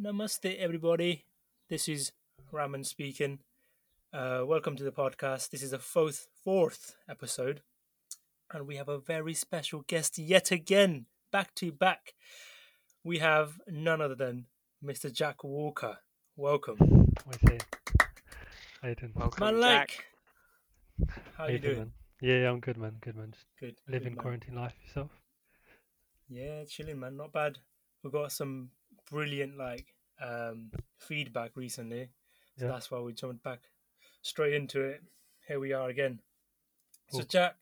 [0.00, 1.24] Namaste, everybody.
[1.68, 2.12] This is
[2.50, 3.38] Raman speaking.
[4.12, 5.50] Uh, welcome to the podcast.
[5.50, 7.62] This is the fourth, fourth episode,
[8.52, 12.14] and we have a very special guest yet again, back to back.
[13.04, 14.46] We have none other than
[14.84, 15.12] Mr.
[15.12, 15.98] Jack Walker.
[16.36, 16.78] Welcome,
[17.24, 17.58] What do you?
[18.82, 19.12] How you doing?
[19.14, 19.62] Welcome, man.
[19.62, 20.04] Jack.
[20.98, 21.78] Like, how you doing?
[21.78, 21.92] man?
[22.20, 22.96] Yeah, yeah, I'm good, man.
[23.00, 23.30] Good, man.
[23.32, 23.76] Just Good.
[23.88, 24.22] living good, man.
[24.22, 25.10] quarantine life yourself.
[26.28, 27.16] Yeah, chilling, man.
[27.16, 27.58] Not bad.
[28.02, 28.70] We've got some
[29.10, 29.86] brilliant like
[30.20, 32.08] um, feedback recently,
[32.58, 32.72] so Yeah.
[32.72, 33.60] that's why we jumped back
[34.22, 35.02] straight into it.
[35.48, 36.20] Here we are again.
[37.10, 37.56] So, Jack,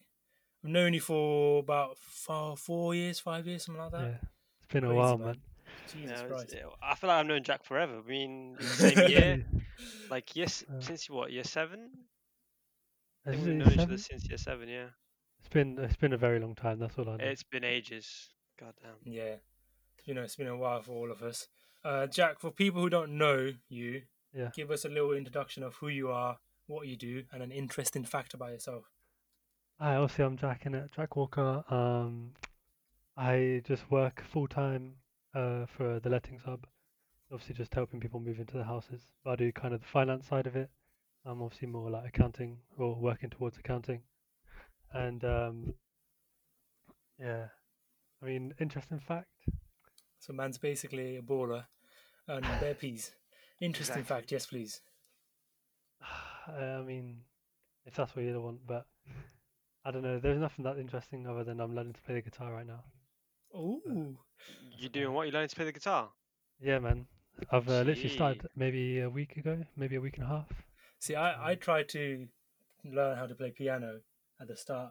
[0.65, 4.03] I've known you for about four, four years, five years, something like that.
[4.03, 4.17] Yeah,
[4.59, 5.27] it's been a Crazy, while, man.
[5.27, 5.41] man.
[5.93, 6.55] Jesus Yeah, it's- Christ.
[6.83, 7.99] I feel like I've known Jack forever.
[7.99, 9.45] I mean, same year,
[10.11, 11.91] like yes, Uh, since what year seven?
[13.27, 14.69] I Is think it we've known each other since year seven.
[14.69, 14.89] Yeah,
[15.41, 16.79] It's been it's been a very long time.
[16.79, 17.25] That's all I know.
[17.25, 18.29] it's been ages.
[18.61, 18.95] God damn.
[19.05, 19.37] Yeah,
[20.05, 21.49] you know, it's been a while for all of us.
[21.85, 24.51] Uh, Jack, for people who don't know you, Yeah.
[24.55, 28.05] give us a little introduction of who you are, what you do, and an interesting
[28.05, 28.91] fact about yourself.
[29.79, 31.65] Hi, obviously I'm Jack in it, Jack Walker.
[31.69, 32.35] Um,
[33.17, 34.97] I just work full time
[35.35, 36.67] uh for the lettings hub.
[37.31, 39.01] Obviously, just helping people move into the houses.
[39.25, 40.71] But I do kind of the finance side of it.
[41.25, 44.03] I'm obviously more like accounting or working towards accounting.
[44.93, 45.75] And um,
[47.19, 47.47] yeah,
[48.23, 49.29] I mean, interesting fact.
[50.23, 51.65] So, man's basically a baller
[52.29, 53.11] and bare peas.
[53.61, 54.17] Interesting Exactly.
[54.17, 54.81] fact, yes, please.
[56.49, 57.19] Uh, I mean,
[57.87, 58.85] if that's what you want, but
[59.85, 60.19] I don't know.
[60.19, 62.83] There's nothing that interesting other than I'm learning to play the guitar right now.
[63.55, 63.95] Oh, uh,
[64.77, 65.29] you're doing what?
[65.29, 66.11] You learning to play the guitar?
[66.61, 67.07] Yeah, man.
[67.53, 70.49] I've uh, literally started maybe a week ago, maybe a week and a half.
[70.99, 72.27] see, I, I um, tried to
[72.85, 74.01] learn how to play piano
[74.41, 74.91] at the start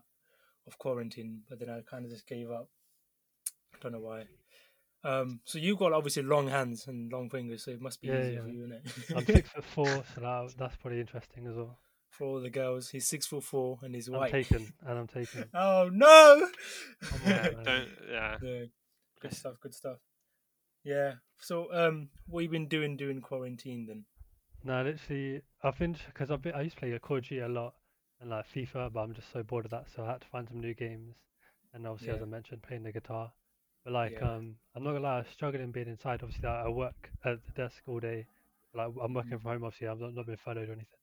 [0.68, 2.70] of quarantine, but then I kind of just gave up.
[3.74, 4.24] I don't know why.
[5.04, 8.20] Um, so you've got obviously long hands and long fingers, so it must be Yeah,
[8.22, 9.16] easier yeah, for you, isn't it?
[9.16, 11.78] I'm six foot four, so that, that's pretty interesting as well.
[12.12, 14.34] for all the girls, he's six foot four and he's white.
[14.34, 15.46] I'm taken, and I'm taken.
[15.54, 16.48] Oh no!
[17.14, 17.90] I'm Yeah, don't.
[18.10, 18.38] Yeah.
[18.44, 18.64] Yeah,
[19.22, 19.56] good stuff.
[19.62, 19.98] Good stuff.
[20.84, 21.14] Yeah.
[21.40, 24.06] So, um, what you been doing during quarantine then?
[24.64, 27.48] No, literally, I've been because I've been, I used to play Call of Duty a
[27.48, 27.74] lot
[28.20, 30.48] and like FIFA, but I'm just so bored of that, so I had to find
[30.48, 31.16] some new games.
[31.74, 33.32] And obviously, as I mentioned, playing the guitar.
[33.84, 34.32] But like, Yeah.
[34.36, 36.22] um, I'm not gonna lie, I struggling being inside.
[36.24, 38.28] Obviously, I I work at the desk all day.
[38.74, 39.42] Like, I'm working Mm.
[39.42, 39.64] from home.
[39.64, 41.00] Obviously, I'm not, not being furloughed or anything.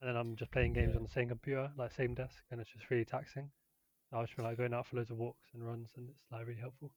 [0.00, 0.96] And then I'm just playing games Yeah.
[0.98, 3.50] on the same computer, like same desk, and it's just really taxing.
[4.12, 6.60] I was like going out for loads of walks and runs, and it's like really
[6.60, 6.92] helpful.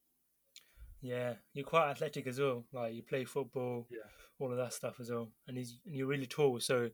[1.01, 2.65] Yeah, you're quite athletic as well.
[2.71, 4.09] Like you play football, Yeah.
[4.39, 5.31] all of that stuff as well.
[5.47, 6.59] And he's and you're really tall.
[6.59, 6.89] So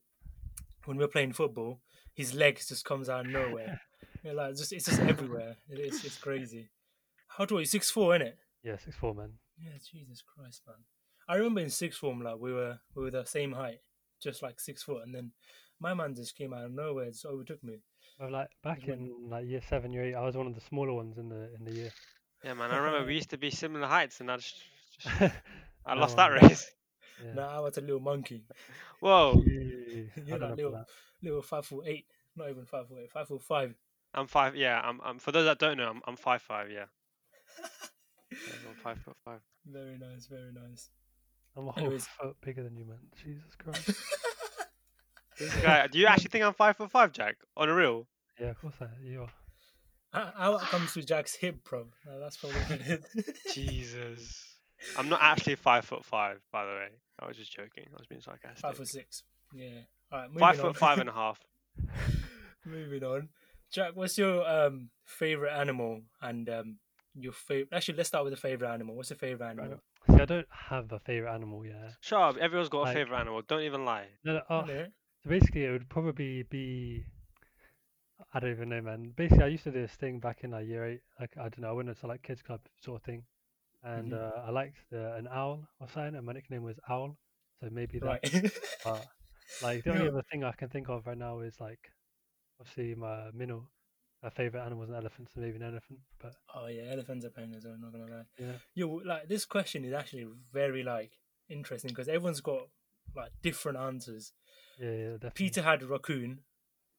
[0.86, 1.82] when we're playing football,
[2.14, 3.80] his legs just comes out of nowhere.
[4.24, 5.58] You're like just it's just everywhere.
[5.70, 6.70] It is it's crazy.
[7.38, 7.58] How tall?
[7.58, 8.38] are you six four, it?
[8.64, 9.34] Yeah, six four man.
[9.58, 10.78] Yeah, Jesus Christ, man.
[11.28, 13.80] I remember in sixth form, like we were we were the same height,
[14.22, 15.32] just like six foot, and then
[15.80, 17.80] my man just came out of nowhere, just overtook me.
[18.20, 20.62] Well, like back when- in like year seven, year eight, I was one of the
[20.62, 21.92] smaller ones in the in the year.
[22.44, 22.72] Yeah, man.
[22.72, 24.56] I remember we used to be similar heights, and I just,
[25.00, 25.22] just
[25.86, 26.70] I No, lost that race.
[27.24, 27.34] Yeah.
[27.36, 28.44] Now I was a little monkey,
[29.00, 29.42] Whoa.
[29.46, 30.88] Gee, You're like little, about
[31.22, 32.06] little five foot eight,
[32.36, 33.74] not even five foot eight, five foot five.
[34.14, 34.56] I'm five.
[34.56, 34.80] Yeah.
[34.84, 35.00] I'm.
[35.04, 35.20] I'm.
[35.20, 36.02] For those that don't know, I'm.
[36.06, 36.70] I'm five five.
[36.70, 36.86] Yeah.
[38.48, 39.40] Yeah, I'm five foot five.
[39.66, 40.90] Very nice, very nice.
[41.56, 42.08] I'm a whole Anyways.
[42.20, 42.98] foot bigger than you, man.
[43.24, 43.92] Jesus Christ.
[45.40, 45.88] This guy.
[45.88, 47.38] Do you actually think I'm five foot five, Jack?
[47.58, 48.08] On a real?
[48.40, 49.30] yeah, of course I, you are.
[50.12, 51.88] How, how it comes to Jack's hip, bro?
[52.08, 53.54] Uh, that's probably what it is.
[53.54, 54.44] Jesus.
[54.98, 56.88] I'm not actually five foot five, by the way.
[57.20, 57.86] I was just joking.
[57.94, 58.60] I was being sarcastic.
[58.60, 59.24] five foot six.
[59.56, 59.70] Yeah.
[60.12, 60.28] All right.
[60.28, 60.66] Moving Five on.
[60.74, 61.40] foot five and a half.
[62.66, 63.30] moving on.
[63.72, 66.78] Jack, what's your um favorite animal and um
[67.16, 67.70] your favorite?
[67.74, 68.96] Actually, let's start with the favorite animal.
[68.96, 69.80] What's your favorite animal?
[70.10, 71.92] See, I don't have a favorite animal, yeah.
[72.02, 72.38] Shut up.
[72.38, 73.42] Everyone's got a favorite animal.
[73.48, 74.08] Don't even lie.
[74.24, 74.88] No, no, oh, Yeah.
[75.24, 77.06] so basically, it would probably be.
[78.34, 79.12] I don't even know, man.
[79.16, 81.02] Basically, I used to do this thing back in like year eight.
[81.20, 83.24] Like I don't know, I went into like kids club sort of thing,
[83.84, 84.38] and Mhm.
[84.38, 87.18] uh, I liked the, an owl or something, and my nickname was Owl.
[87.60, 88.06] So maybe that.
[88.06, 88.52] Right.
[88.84, 89.06] But
[89.62, 90.12] like the only Yeah.
[90.12, 91.92] other thing I can think of right now is like,
[92.60, 93.68] obviously my minnow.
[94.24, 96.00] My favorite animal is an elephant, so maybe an elephant.
[96.22, 97.74] But oh yeah, elephants are pain as well.
[97.74, 98.24] I'm not gonna lie.
[98.40, 101.12] yeah, Yo, like this question is actually very like
[101.50, 102.68] interesting because everyone's got
[103.16, 104.32] like different answers.
[104.80, 105.32] yeah, yeah, definitely.
[105.36, 106.40] Peter had a raccoon.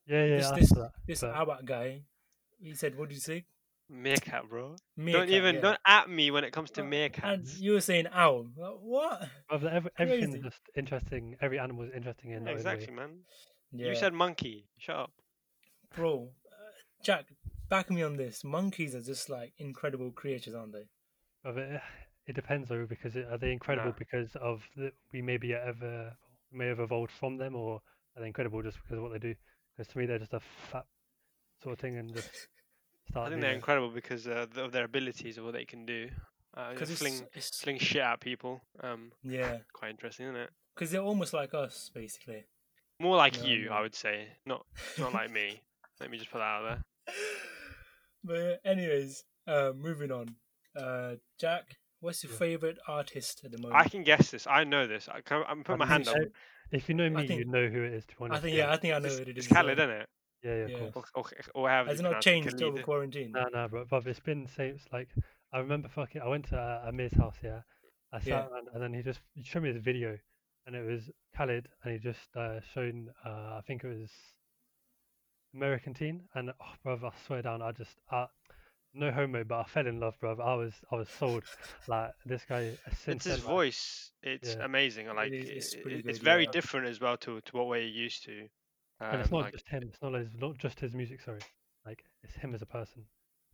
[0.06, 0.90] Yeah, yeah, this I this saw that.
[1.06, 2.02] this but- Awak guy,
[2.60, 3.46] he said, "What do you say?"
[3.88, 4.76] Meerkat, bro.
[4.96, 5.60] Meerkat, don't even yeah.
[5.60, 7.60] don't at me when it comes to Uh, And meerkats.
[7.60, 8.46] you were saying owl.
[8.56, 9.28] Like, what?
[9.50, 10.42] Well, every, everything's Crazy.
[10.42, 11.36] just interesting.
[11.40, 12.94] Every animal is interesting in Yeah, exactly, way.
[12.96, 13.10] man.
[13.72, 13.88] Yeah.
[13.88, 14.68] You said monkey.
[14.78, 15.12] Shut up.
[15.94, 16.43] bro, uh,
[17.04, 17.26] Jack,
[17.68, 18.42] back me on this.
[18.44, 20.88] Monkeys are just like incredible creatures, aren't they?
[21.44, 21.80] But it,
[22.26, 23.96] it depends though because it, are they incredible No.
[23.98, 26.16] because of the, we maybe ever
[26.50, 27.80] may have evolved from them, or
[28.16, 29.34] are they incredible just because of what they do?
[29.76, 30.86] Because to me they're just a fat
[31.62, 32.30] sort of thing and just
[33.10, 33.26] start.
[33.26, 36.08] I think they're incredible because uh, of their abilities of what they can do.
[36.56, 38.62] Uh, you Because it's, fling it's shit at people.
[38.82, 40.50] Um, yeah, quite interesting, isn't it?
[40.74, 42.44] because they're almost like us, basically.
[43.00, 43.82] More like You know what I you, I mean?
[43.82, 44.28] would say.
[44.46, 44.64] Not
[44.98, 45.60] not like me.
[46.00, 46.84] Let me just put that out there.
[48.24, 50.36] but anyways, uh, moving on.
[50.76, 52.38] Uh, Jack, what's your Yeah.
[52.38, 53.80] favorite artist at the moment?
[53.80, 54.46] I can guess this.
[54.46, 55.08] I know this.
[55.08, 56.16] I can, I'm putting my hand up.
[56.72, 58.04] If you know me, think- you know who it is.
[58.06, 59.46] To be I think yeah, I think I know It's, what it is.
[59.46, 59.62] it's as well.
[59.64, 60.08] Khalid, isn't it?
[60.42, 60.76] yeah, yeah, yeah.
[60.86, 61.10] of course.
[61.14, 61.24] Or,
[61.54, 62.84] or, or Has it not changed over Khalid.
[62.84, 63.32] quarantine?
[63.32, 65.08] No, no, bro, but it's been since like
[65.52, 66.20] I remember fucking.
[66.22, 67.60] I went to uh, Amir's house, yeah.
[68.12, 68.46] I sat Yeah.
[68.48, 70.18] around, and then he just he showed me this video,
[70.66, 73.10] and it was Khalid, and he just uh, shown.
[73.24, 74.10] Uh, I think it was
[75.54, 78.26] American Teen, and oh, brother, I swear down, I just uh,
[78.92, 80.42] no homo, but I fell in love, brother.
[80.42, 81.44] I was I was sold.
[81.88, 82.72] like this guy.
[83.04, 84.12] Since It's his then, like, voice.
[84.22, 84.64] It's Yeah.
[84.64, 85.06] amazing.
[85.14, 86.50] Like is- it's it- pretty it's good, very yeah.
[86.50, 88.48] different as well to to what we're used to.
[89.00, 89.82] and it's Um, not like, just him.
[89.88, 91.20] It's not like, it's not just his music.
[91.20, 91.40] Sorry,
[91.84, 93.04] like it's him as a person.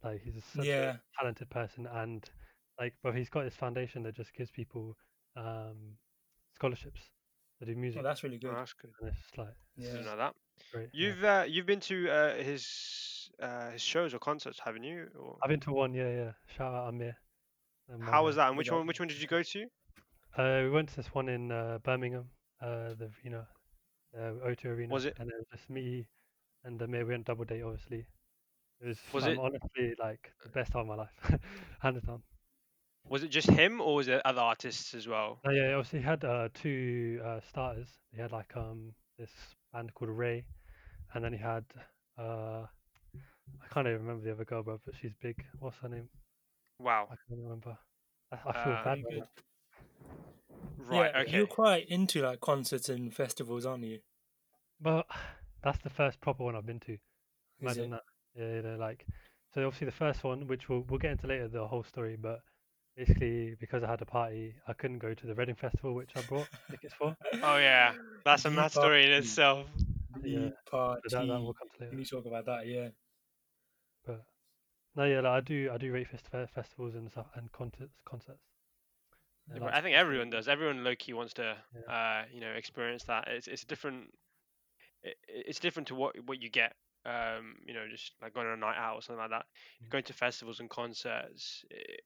[0.02, 0.97] Like he's a, such Yeah.
[0.97, 2.29] a talented person, and
[2.79, 4.97] like, but he's got this foundation that just gives people
[5.37, 5.97] um,
[6.55, 7.00] scholarships
[7.58, 8.56] to do music, Oh, that's really oh, good.
[8.56, 8.91] that's good.
[9.00, 9.91] and it's just like I Yeah.
[9.93, 10.35] didn't know that.
[10.72, 10.88] Great.
[10.92, 15.06] You've uh, you've been to uh, his uh, his shows or concerts, haven't you?
[15.18, 16.32] Or I've been to one, yeah, yeah.
[16.56, 17.16] Shout out Amir.
[17.88, 18.48] and how was uh, that?
[18.48, 18.86] And which one?
[18.86, 19.64] Which one did you go to?
[20.36, 22.30] Uh, we went to this one in uh, Birmingham,
[22.62, 23.44] uh, the you know,
[24.16, 24.92] uh, O2 Arena.
[24.92, 26.06] Was it- And it was just me
[26.64, 27.04] and Amir.
[27.04, 28.06] We went double date, obviously.
[28.80, 31.40] It was, Was um, it- honestly like the best time of my life,
[31.80, 32.22] hands down.
[33.08, 35.40] Was it just him, or was it other artists as well?
[35.44, 37.88] Oh yeah, obviously he had uh, two uh, starters.
[38.14, 39.30] He had like um this
[39.72, 40.44] band called Ray,
[41.14, 41.64] and then he had
[42.19, 42.67] uh
[43.62, 45.37] I can't even remember the other girl, bro, but she's big.
[45.58, 46.08] What's her name?
[46.78, 47.08] Wow.
[47.11, 47.76] I can't remember.
[48.32, 49.02] I, I feel Uh, bad.
[49.02, 50.87] Pretty about good.
[50.87, 51.11] Right.
[51.14, 51.31] yeah, okay.
[51.37, 54.00] you're quite into like concerts and festivals, aren't you?
[54.81, 55.06] But
[55.62, 56.96] that's the first proper one I've been to.
[57.61, 58.02] Imagine that.
[58.34, 59.05] Yeah, you know, like
[59.52, 62.40] so obviously the first one, which we'll we'll get into later the whole story, but
[63.06, 66.23] basically because I had a party, I couldn't go to the Reading Festival, which I
[66.23, 67.17] brought tickets for.
[67.43, 67.94] Oh yeah,
[68.25, 69.67] that's a The mad story in itself.
[70.23, 71.00] The Yeah, party.
[71.11, 71.97] That, that will come to we later.
[71.97, 72.67] need to talk about that.
[72.67, 72.88] Yeah.
[74.06, 74.23] But
[74.97, 78.41] no, yeah, like, I do I do rate fest- festivals and stuff and concerts concerts.
[79.49, 80.49] Yeah, Yeah, like- I think everyone does.
[80.49, 81.93] Everyone low key wants to, Yeah.
[81.93, 83.29] uh, you know, experience that.
[83.29, 84.08] It's it's different.
[85.02, 86.75] It, it's different to what what you get.
[87.06, 89.47] Um, you know, just like going on a night out or something like that.
[89.82, 89.91] Mm.
[89.91, 91.64] Going to festivals and concerts.
[91.70, 92.02] It,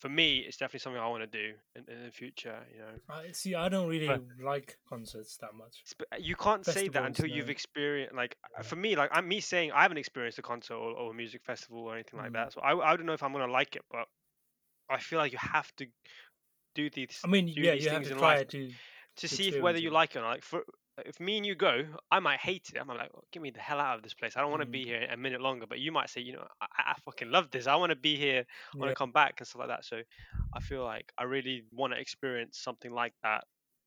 [0.00, 2.58] for me, it's definitely something I want to do in, in the future.
[2.72, 3.54] You know, I see.
[3.54, 5.82] I don't really But- like concerts that much.
[6.18, 8.14] You can't say that Festivals, until you've experienced.
[8.14, 8.62] Like uh, Yeah.
[8.62, 11.42] for me, like I'm me saying I haven't experienced a concert or, or a music
[11.44, 12.34] festival or anything like Mm.
[12.34, 12.52] that.
[12.54, 14.06] So I I don't know if I'm gonna like it, but
[14.88, 15.86] I feel like you have to
[16.74, 18.68] do these I mean, yeah, you have to try life to.
[18.68, 18.74] to
[19.16, 20.30] to see if whether you like it or not.
[20.30, 20.64] Like for
[21.06, 22.78] if me and you go, I might hate it.
[22.80, 24.36] I'm like, "Oh, get me the hell out of this place.
[24.36, 24.72] I don't want to Mm.
[24.72, 25.66] be here a minute longer.
[25.66, 27.66] But you might say, you know, I, I fucking love this.
[27.66, 28.44] I want to be here.
[28.46, 28.94] I want to Yeah.
[28.94, 29.84] come back and stuff like that.
[29.84, 30.02] So
[30.54, 33.44] I feel like I really want to experience something like that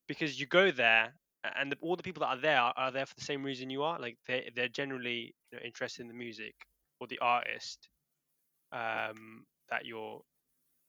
[0.08, 1.14] because you go there
[1.56, 3.70] and the, all the people that are there are, are there for the same reason
[3.70, 4.00] you are.
[4.00, 6.56] Like they they're generally you know, interested in the music
[7.00, 7.90] or the artist
[8.72, 10.22] um, that you're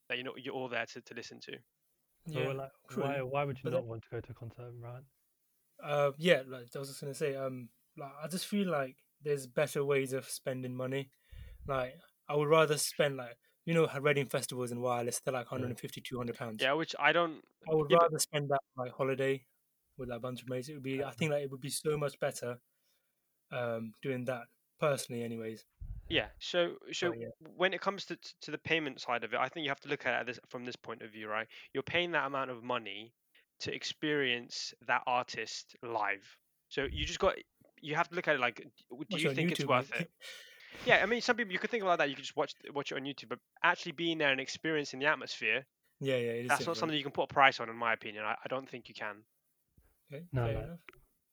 [0.09, 1.53] that you know you're all there to, to listen to.
[2.33, 2.53] So Yeah.
[2.53, 5.03] like, why why would you but not then- want to go to a concert, right?
[5.85, 9.47] Uh, yeah, like I was just gonna say, um, like I just feel like there's
[9.47, 11.11] better ways of spending money.
[11.67, 11.95] Like
[12.29, 13.37] I would rather spend like
[13.67, 16.63] you know Reading festivals and wireless, they're like 150, 200 pounds.
[16.63, 17.41] Yeah, which I don't.
[17.71, 19.45] I would yeah, but- rather spend that like holiday
[19.99, 20.69] with that bunch of mates.
[20.69, 22.59] It would be, I think that it would be so much better,
[23.53, 24.43] um, doing that
[24.81, 25.65] personally, anyways.
[26.09, 26.27] Yeah.
[26.39, 27.29] So so yeah.
[27.57, 29.89] when it comes to to the payment side of it, I think you have to
[29.89, 31.47] look at it this from this point of view, right?
[31.73, 33.15] You're paying that amount of money
[33.61, 36.25] to experience that artist live.
[36.69, 37.35] So you just got
[37.81, 39.91] you have to look at it like, do Watch you it on think it's worth
[39.93, 40.03] mate.
[40.03, 40.11] it?
[40.87, 42.11] Yeah, I mean, some people you could think about that.
[42.11, 45.07] You could just watch watch it on YouTube, but actually being there and experiencing the
[45.07, 45.65] atmosphere,
[46.01, 46.31] yeah, yeah.
[46.33, 48.25] It is that's not something you can put a price on, in my opinion.
[48.25, 49.17] I, I don't think you can.
[50.13, 50.67] Okay, No, like-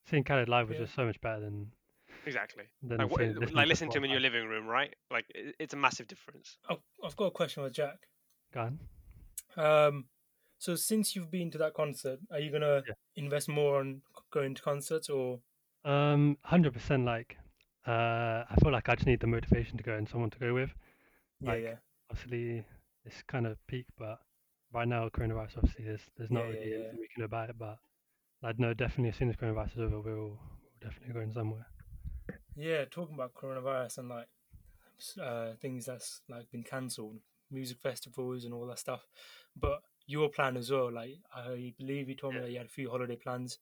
[0.09, 0.83] Seeing Khalid live was Yeah.
[0.85, 1.71] just so much better than
[2.27, 2.65] Exactly.
[2.83, 4.93] than Like, what, seeing, listening like to listening to him in your living room, right?
[5.09, 6.57] Like it, it's a massive difference.
[6.69, 7.97] I've, I've got a question with Jack.
[8.53, 8.79] Go on.
[9.57, 10.05] Um,
[10.61, 12.93] so since you've been to that concert, are you gonna Yeah.
[13.15, 14.01] invest more on
[14.31, 15.41] going to concerts or?
[15.83, 17.05] Um, hundred percent.
[17.05, 17.37] Like,
[17.87, 20.53] uh, I feel like I just need the motivation to go and someone to go
[20.53, 20.69] with.
[21.39, 21.75] Yeah, Like, yeah,
[22.11, 22.65] Obviously,
[23.05, 24.19] it's kind of peak, but
[24.73, 25.57] right now coronavirus.
[25.57, 26.77] Obviously, there's there's not Yeah, yeah, really yeah.
[26.77, 27.57] anything we can do about it.
[27.57, 27.79] But
[28.43, 30.39] I'd know definitely as soon as coronavirus is over, we'll, we'll
[30.81, 31.65] definitely going somewhere.
[32.55, 32.85] yeah.
[32.89, 34.27] Talking about coronavirus and like
[35.21, 37.19] uh, things that's like been cancelled.
[37.53, 39.01] music festivals and all that stuff.
[39.59, 42.69] But your plan as well, like I believe you told me that you had a
[42.69, 43.59] few holiday plans.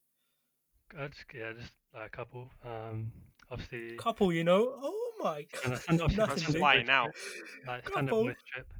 [0.97, 2.49] I just, yeah, just like a couple.
[2.65, 3.11] Um,
[3.51, 4.73] obviously, Couple, you know.
[4.81, 5.73] Oh my god.
[5.73, 7.07] a stand- obviously Nothing That's why now.
[7.67, 8.17] Like stand up
[8.53, 8.73] trip.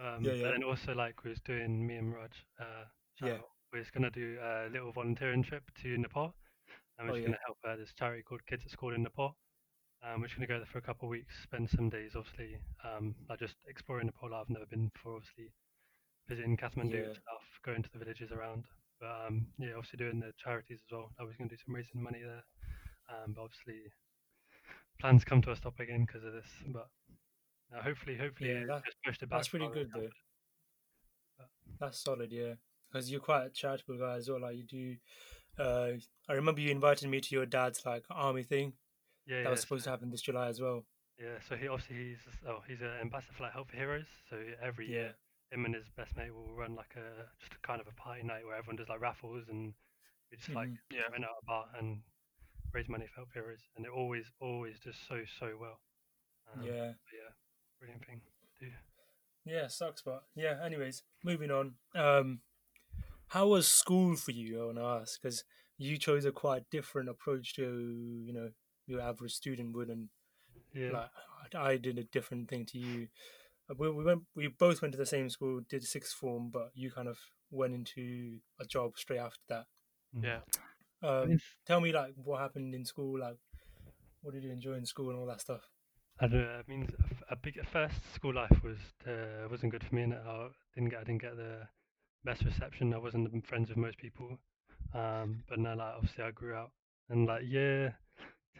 [0.00, 0.42] Um, Yeah, yeah.
[0.44, 2.32] But then also like we was doing me and Raj.
[2.60, 2.84] Uh,
[3.22, 3.34] Yeah.
[3.34, 6.34] out, we was gonna do a little volunteering trip to Nepal,
[6.98, 7.26] and we're Oh, just yeah.
[7.28, 9.36] gonna help uh, this charity called Kids at School in Nepal.
[10.02, 12.58] Um, we're just gonna go there for a couple of weeks, spend some days, obviously,
[12.84, 14.34] um, like just exploring Nepal.
[14.34, 15.52] I've never been before, obviously,
[16.28, 16.98] visiting Kathmandu Yeah.
[17.06, 18.64] and stuff, going to the villages around.
[19.00, 21.10] But um, yeah, obviously doing the charities as well.
[21.20, 22.44] I was gonna do some raising money there,
[23.08, 23.90] um, but obviously
[25.00, 26.48] plans come to a stop again because of this.
[26.68, 26.88] But
[27.74, 29.38] uh, hopefully, hopefully, Yeah, that- pushed it back.
[29.38, 30.08] that's pretty good, though.
[31.78, 32.54] That's solid, yeah.
[32.90, 34.40] Because you're quite a charitable guy as well.
[34.40, 34.96] Like you do.
[35.62, 35.92] Uh,
[36.28, 38.72] I remember you invited me to your dad's like army thing
[39.26, 40.84] Yeah, that yeah, was supposed so, to happen this July as well.
[41.20, 41.38] yeah.
[41.48, 42.18] So he obviously he's
[42.48, 44.06] oh he's an ambassador for like Help for Heroes.
[44.30, 44.92] So every Yeah.
[44.96, 45.14] year,
[45.50, 48.22] him and his best mate will run like a just a kind of a party
[48.22, 49.72] night where everyone does like raffles and
[50.30, 50.78] we just like Mhm.
[50.90, 51.08] Yeah.
[51.10, 52.02] rent out a bar and
[52.72, 55.80] raise money for Help for Heroes, and it always always does so so well.
[56.52, 56.92] Um, yeah.
[57.12, 57.30] yeah,
[57.78, 58.20] brilliant thing.
[58.58, 58.72] to do.
[59.44, 60.62] Yeah, sucks, but yeah.
[60.62, 61.76] Anyways, moving on.
[61.94, 62.40] Um,
[63.28, 64.62] how was school for you?
[64.62, 65.44] I want to ask because
[65.78, 67.62] you chose a quite different approach to
[68.26, 68.50] you know
[68.86, 70.08] your average student would, and
[70.74, 71.10] Yeah, like
[71.54, 73.08] I I did a different thing to you.
[73.76, 76.90] We, we went, we both went to the same school, did sixth form, but you
[76.90, 77.18] kind of
[77.50, 79.64] went into a job straight after that.
[80.16, 80.24] mm.
[80.24, 80.40] Yeah.
[81.00, 83.36] Um, tell me like what happened in school, like
[84.22, 85.68] what did you enjoy in school and all that stuff.
[86.20, 86.60] I don't know.
[86.60, 89.94] I mean, a f- a big at first school life was uh, wasn't good for
[89.94, 91.68] me, and I didn't get I didn't get the
[92.24, 92.92] best reception.
[92.92, 94.38] I wasn't friends with most people.
[94.94, 96.72] Um, but now, like obviously, I grew out,
[97.08, 97.96] and like year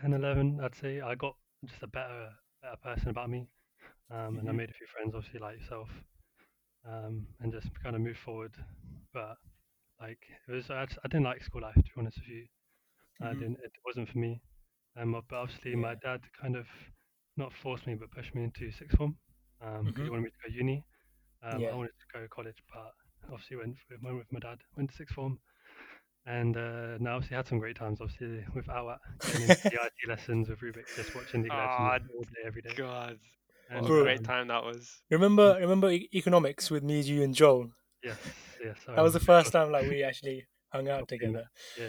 [0.00, 1.34] 10, 11, I'd say I got
[1.66, 2.30] just a better
[2.62, 3.48] better person about me,
[4.10, 4.52] um, and I Mhm.
[4.52, 5.88] made a few friends, obviously like yourself,
[6.86, 8.52] um, and just kind of moved forward.
[9.12, 9.36] But
[10.00, 12.46] like it was, I, just, I didn't like school life to be honest with you.
[13.22, 13.34] I Mhm.
[13.34, 13.58] didn't.
[13.64, 14.40] It wasn't for me.
[14.96, 16.66] Um, but obviously, my dad kind of
[17.36, 19.16] not forced me, but pushed me into sixth form
[19.86, 20.10] because he Mhm.
[20.10, 20.84] wanted me to go uni.
[21.42, 21.70] Um, Yeah.
[21.70, 22.92] I wanted to go to college, but
[23.32, 24.58] obviously went with, went with my dad.
[24.76, 25.38] Went to sixth form,
[26.26, 28.00] and uh, now obviously had some great times.
[28.00, 32.02] Obviously with our getting into the IT lessons with Rubik, just watching the Ah, lessons
[32.14, 32.76] all day, every day.
[32.76, 33.18] God,
[33.70, 34.00] And, what Bro.
[34.00, 34.90] a great time that was.
[35.10, 37.70] Remember, remember e- economics with me, you, and Joel.
[38.02, 38.16] Yes,
[38.64, 38.76] yes.
[38.86, 41.44] That was the first time like we actually hung out together.
[41.78, 41.86] Yeah.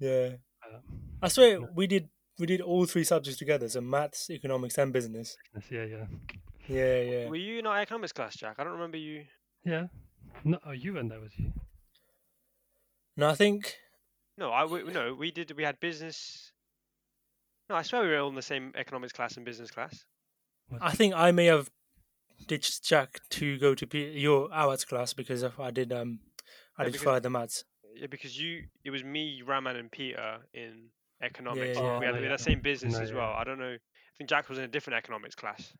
[0.00, 0.28] Yeah,
[0.62, 0.78] Uh,
[1.22, 1.68] I swear No.
[1.74, 5.36] we did we did all three subjects together: so maths, economics, and business.
[5.54, 6.06] business, yeah, yeah,
[6.68, 7.28] Yeah, yeah.
[7.28, 8.56] Were you in our economics class, Jack?
[8.58, 9.24] I don't remember you.
[9.64, 9.86] yeah.
[10.44, 11.52] No, oh, you went there, was you?
[13.16, 13.74] No, I think
[14.36, 15.14] No, I w- no.
[15.14, 15.50] We did.
[15.56, 16.52] We had business.
[17.68, 20.04] No, I swear we were all in the same economics class and business class.
[20.70, 21.70] Was I think I may have
[22.46, 26.20] ditched Jack to go to P- your hours class because of- I did um
[26.76, 27.64] I Yeah, did because- further maths.
[27.94, 31.76] Yeah, because you, it was me, Raman, and Peter in economics.
[31.76, 31.90] yeah, we yeah.
[31.90, 32.28] had, Oh, we had yeah.
[32.28, 33.16] that same business No, as yeah.
[33.16, 33.32] well.
[33.32, 33.72] I don't know.
[33.74, 33.78] I
[34.16, 35.72] think Jack was in a different economics class.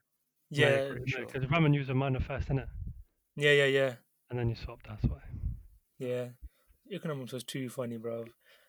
[0.51, 1.27] Yeah, sure.
[1.27, 2.63] because Raman used a minor first, innit?
[2.65, 3.41] Mm-hmm.
[3.43, 3.95] yeah, yeah, yeah,
[4.31, 4.87] And then you swapped.
[4.89, 5.21] That's why.
[5.99, 6.29] yeah.
[6.91, 8.25] Economics was too funny, bro,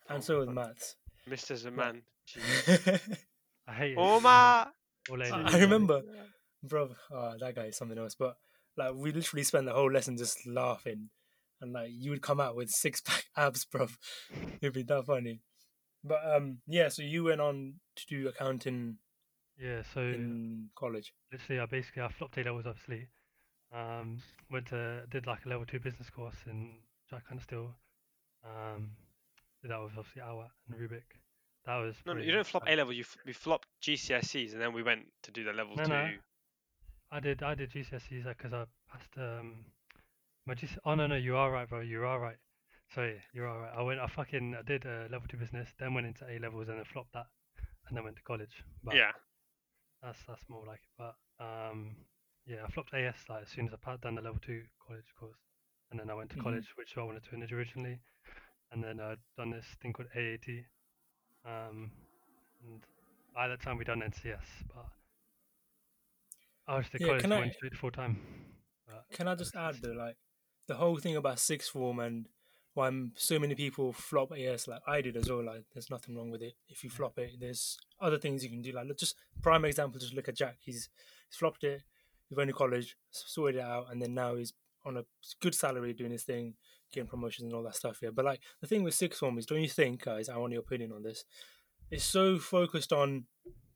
[0.08, 0.96] Oh and so my was maths.
[1.28, 1.50] Mr.
[1.50, 1.58] Right.
[1.58, 2.02] Zaman.
[3.66, 3.98] I hate it.
[3.98, 4.72] Oma.
[5.08, 6.02] All A I- I remember,
[6.62, 6.94] bro.
[7.10, 8.14] Oh, that guy is something else.
[8.14, 8.36] But
[8.76, 11.10] like, we literally spent the whole lesson just laughing,
[11.60, 13.88] and like, you would come out with six pack abs, bro.
[14.60, 15.40] It'd be that funny.
[16.04, 16.88] But um, yeah.
[16.88, 18.96] So you went on to do accounting
[19.58, 21.12] Yeah, so in college.
[21.32, 23.08] literally, I basically I flopped A levels, obviously.
[23.72, 24.18] Um,
[24.50, 26.78] went to did like a level two business course in
[27.08, 27.76] Jack kind of still.
[28.44, 28.92] Um,
[29.62, 31.19] did that was obviously our and Rubik.
[31.66, 32.92] That was No, no, you don't flop Uh, A level.
[32.92, 35.90] You f- we flopped GCSEs, and then we went to do the level No, two.
[35.90, 36.10] no.
[37.12, 39.64] I did I did GCSEs because I passed um
[40.46, 42.36] my GC oh no no you are right bro you are right
[42.94, 45.92] sorry you're all right I went I fucking I did a level two business then
[45.94, 47.26] went into A levels and then flopped that
[47.88, 49.10] and then went to college but Yeah.
[50.02, 51.96] that's that's more like it but um
[52.46, 55.38] yeah I flopped AS like as soon as I done the level two college course
[55.90, 56.42] and then I went to Mhm.
[56.42, 58.00] college which I wanted to originally
[58.72, 60.64] and then I done this thing called AAT
[61.46, 61.90] um
[62.64, 62.80] and
[63.34, 64.44] by that time we done NCS
[64.74, 64.86] but
[66.68, 68.20] I was the Yeah, college can I I- went straight full time
[68.86, 70.16] but Can I just add though, like
[70.66, 72.26] the whole thing about sixth form and
[72.74, 75.44] why so many people flop AS, like I did as well.
[75.44, 76.54] Like, there's nothing wrong with it.
[76.68, 78.70] If you flop it, there's other things you can do.
[78.70, 80.58] Like, just prime example, just look at Jack.
[80.60, 80.88] He's
[81.28, 81.82] he's flopped it.
[82.28, 84.52] He went to college, sorted it out, and then now he's
[84.84, 85.04] on a
[85.40, 86.54] good salary doing his thing,
[86.92, 87.98] getting promotions and all that stuff.
[88.02, 90.28] Yeah, but like the thing with sixth form is, don't you think, guys?
[90.28, 91.24] I want your opinion on this.
[91.90, 93.24] It's so focused on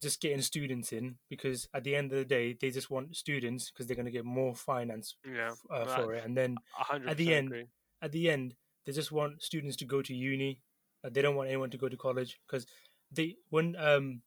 [0.01, 3.71] just getting students in because at the end of the day they just want students
[3.71, 6.57] because they're going to get more finance Yeah, uh, for it and then
[7.09, 7.67] At the end, agree.
[8.03, 8.55] at the end
[8.85, 10.61] they just want students to go to uni
[11.03, 12.67] uh, they don't want anyone to go to college because
[13.11, 14.21] they when um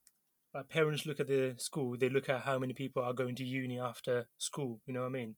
[0.54, 3.44] like parents look at the school they look at how many people are going to
[3.46, 5.36] uni after school you know what i mean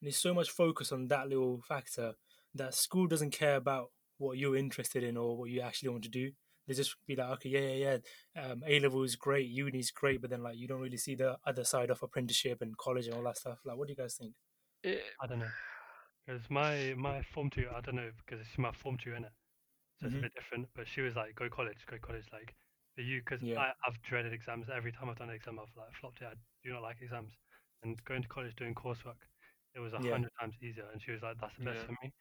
[0.00, 2.12] and there's so much focus on that little factor
[2.56, 6.10] that school doesn't care about what you're interested in or what you actually want to
[6.10, 6.30] do
[6.66, 7.96] they just be like okay yeah yeah
[8.34, 10.96] yeah um, a level is great uni is great but then like you don't really
[10.96, 13.92] see the other side of apprenticeship and college and all that stuff like what do
[13.92, 14.32] you guys think
[14.82, 15.50] It- I don't know.
[16.26, 19.32] Because my my form two, I don't know because it's my form two in it,
[20.00, 20.18] so it's Mhm.
[20.18, 20.68] a bit different.
[20.74, 22.52] But she was like, "Go college, go college." Like
[22.96, 23.72] for you, because Yeah.
[23.86, 24.66] I've dreaded exams.
[24.68, 26.26] Every time I've done an exam, I've like flopped it.
[26.26, 26.34] I
[26.64, 27.32] do not like exams.
[27.84, 29.22] And going to college doing coursework,
[29.76, 30.10] it was a Yeah.
[30.10, 30.88] hundred times easier.
[30.90, 31.86] And she was like, "That's the best Yeah.
[31.86, 32.12] for me."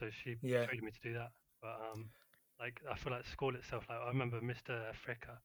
[0.00, 0.64] So she Yeah.
[0.64, 1.30] persuaded me to do that.
[1.62, 2.10] But um,
[2.58, 3.84] like I feel like school itself.
[3.88, 4.92] Like I remember Mr.
[5.04, 5.38] Fricker,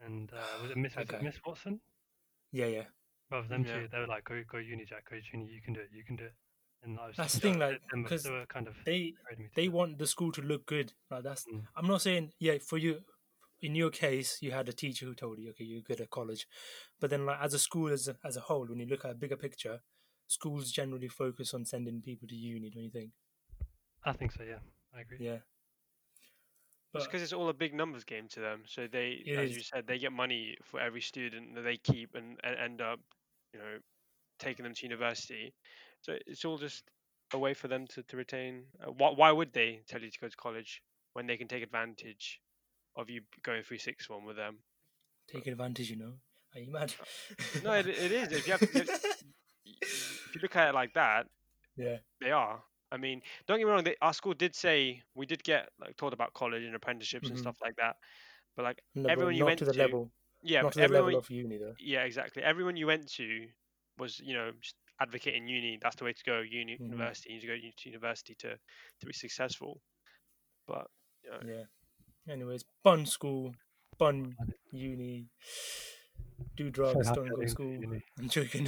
[0.00, 1.18] and uh, was it Miss Okay.
[1.22, 1.80] Miss Watson?
[2.52, 2.84] yeah yeah
[3.30, 3.80] Both of them Yeah.
[3.80, 5.10] two, they were like, "Go go uni, Jack.
[5.10, 5.46] Go uni.
[5.52, 5.90] You can do it.
[5.92, 6.34] You can do it."
[6.82, 9.48] And I was That's the thing, they- like, 'cause they were kind of they me
[9.54, 9.72] they do it.
[9.78, 10.92] want the school to look good.
[11.10, 11.44] Like that's.
[11.46, 11.66] Mm.
[11.76, 13.04] I'm not saying yeah for you.
[13.62, 16.46] In your case, you had a teacher who told you, okay, you're good at college,
[16.98, 19.10] but then like as a school as a, as a whole, when you look at
[19.10, 19.82] a bigger picture,
[20.26, 22.70] schools generally focus on sending people to uni.
[22.70, 23.10] Don't you think?
[24.04, 24.42] I think so.
[24.42, 24.58] Yeah,
[24.96, 25.18] I agree.
[25.20, 25.38] Yeah.
[26.94, 28.62] It's because it's all a big numbers game to them.
[28.66, 29.56] So they, as is.
[29.56, 32.98] you said, they get money for every student that they keep and, and end up,
[33.54, 33.78] you know,
[34.40, 35.54] taking them to university.
[36.00, 36.82] So it's all just
[37.32, 38.64] a way for them to, to retain.
[38.82, 41.62] Uh, why, why would they tell you to go to college when they can take
[41.62, 42.40] advantage
[42.96, 44.58] of you going through sixth form with them?
[45.32, 46.14] take advantage, you know.
[46.54, 46.92] Are you mad?
[47.62, 48.32] No, it, it is.
[48.32, 48.62] If you have,
[49.72, 51.26] if you look at it like that,
[51.76, 51.98] yeah.
[52.20, 52.60] they are.
[52.92, 53.84] I mean, don't get me wrong.
[53.84, 57.30] They, our school did say we did get like taught about college and apprenticeships Mhm.
[57.32, 57.96] and stuff like that.
[58.56, 60.10] But like, No, but Everyone you went to the to- level,
[60.42, 61.74] yeah, not but to the level everyone, of uni though.
[61.78, 62.42] yeah, exactly.
[62.42, 63.46] Everyone you went to
[63.98, 65.78] was, you know, just advocating uni.
[65.80, 66.40] That's the way to go.
[66.40, 66.80] Uni, Mhm.
[66.80, 67.30] university.
[67.30, 68.58] You need to go uni- to university to
[69.00, 69.80] to be successful.
[70.66, 70.86] But
[71.24, 72.32] you know, Yeah.
[72.32, 73.54] Anyways, bun school,
[73.98, 74.36] bun
[74.72, 75.28] uni,
[76.56, 77.72] do drugs, happy don't go to school.
[77.72, 78.02] uni.
[78.18, 78.66] I'm joking.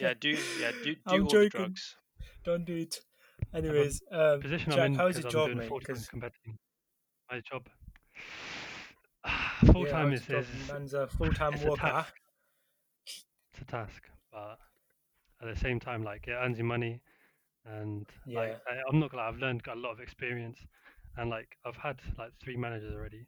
[0.00, 1.50] yeah, do yeah do do I'm all the joking.
[1.60, 1.96] drugs.
[2.44, 3.00] don't do it.
[3.54, 5.68] Anyways, um, Position Jack, I'm in how is because your job, mate?
[5.68, 6.58] full time 'Cause- combating.
[7.30, 7.68] My job.
[9.72, 11.80] full yeah, time how's is, is man's a full-time it's a worker.
[11.82, 12.14] task.
[13.06, 14.58] it's a task, but
[15.42, 17.00] at the same time, like it earns you money,
[17.64, 18.58] and like Yeah.
[18.66, 19.22] I, I'm not gonna.
[19.24, 20.58] I've learned got a lot of experience,
[21.16, 23.26] and like I've had like three managers already,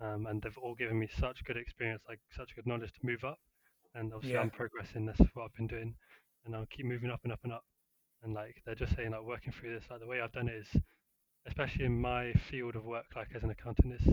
[0.00, 3.24] um, and they've all given me such good experience, like such good knowledge to move
[3.24, 3.38] up,
[3.94, 4.42] and obviously Yeah.
[4.42, 5.06] I'm progressing.
[5.06, 5.96] That's what I've been doing,
[6.44, 7.64] and I'll keep moving up and up and up,
[8.22, 10.54] and like they're just saying like working through this, like the way I've done it
[10.56, 10.82] is,
[11.46, 14.06] especially in my field of work, like as an accountant, is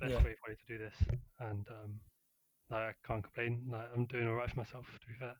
[0.00, 0.24] best Yeah.
[0.24, 0.94] way for you to do this,
[1.40, 2.00] and um,
[2.70, 3.66] like, I can't complain.
[3.70, 5.36] Like I'm doing all right for myself, to be fair.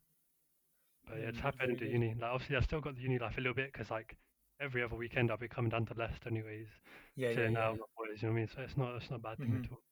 [1.07, 2.14] But yeah, Yeah, just happy I didn't do uni.
[2.14, 4.16] Like obviously, I've still got the uni life a little bit because like
[4.61, 6.69] every other weekend I'll be coming down to Leicester anyways,
[7.14, 7.71] Yeah, yeah, yeah.
[7.73, 8.23] with boys.
[8.23, 8.49] You know what I mean?
[8.55, 9.64] So it's not it's not a bad thing Mhm.
[9.64, 9.83] at all.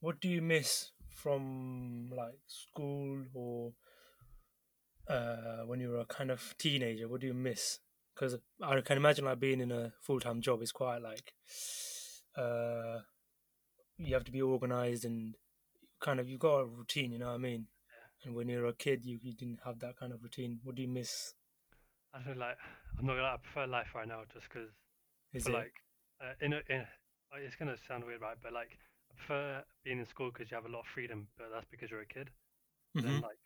[0.00, 3.72] What do you miss from like school or
[5.10, 7.08] uh, when you were a kind of teenager?
[7.08, 7.80] What do you miss?
[8.14, 11.32] Because I can imagine like being in a full-time job is quite like
[12.36, 13.00] uh,
[13.98, 15.34] you have to be organized and
[16.00, 17.12] kind of you've got a routine.
[17.12, 17.66] You know what I mean?
[18.24, 20.60] And when you're a kid, you, you didn't have that kind of routine.
[20.62, 21.32] What do you miss?
[22.12, 22.56] I feel like
[22.98, 23.28] I'm not gonna.
[23.28, 24.70] I prefer life right now just because
[25.32, 25.72] Is it like
[26.20, 26.88] uh, in a, in a,
[27.44, 28.36] it's gonna sound weird, right?
[28.42, 28.76] But like
[29.10, 31.90] I prefer being in school because you have a lot of freedom, but that's because
[31.90, 32.28] you're a kid.
[32.94, 33.38] And then like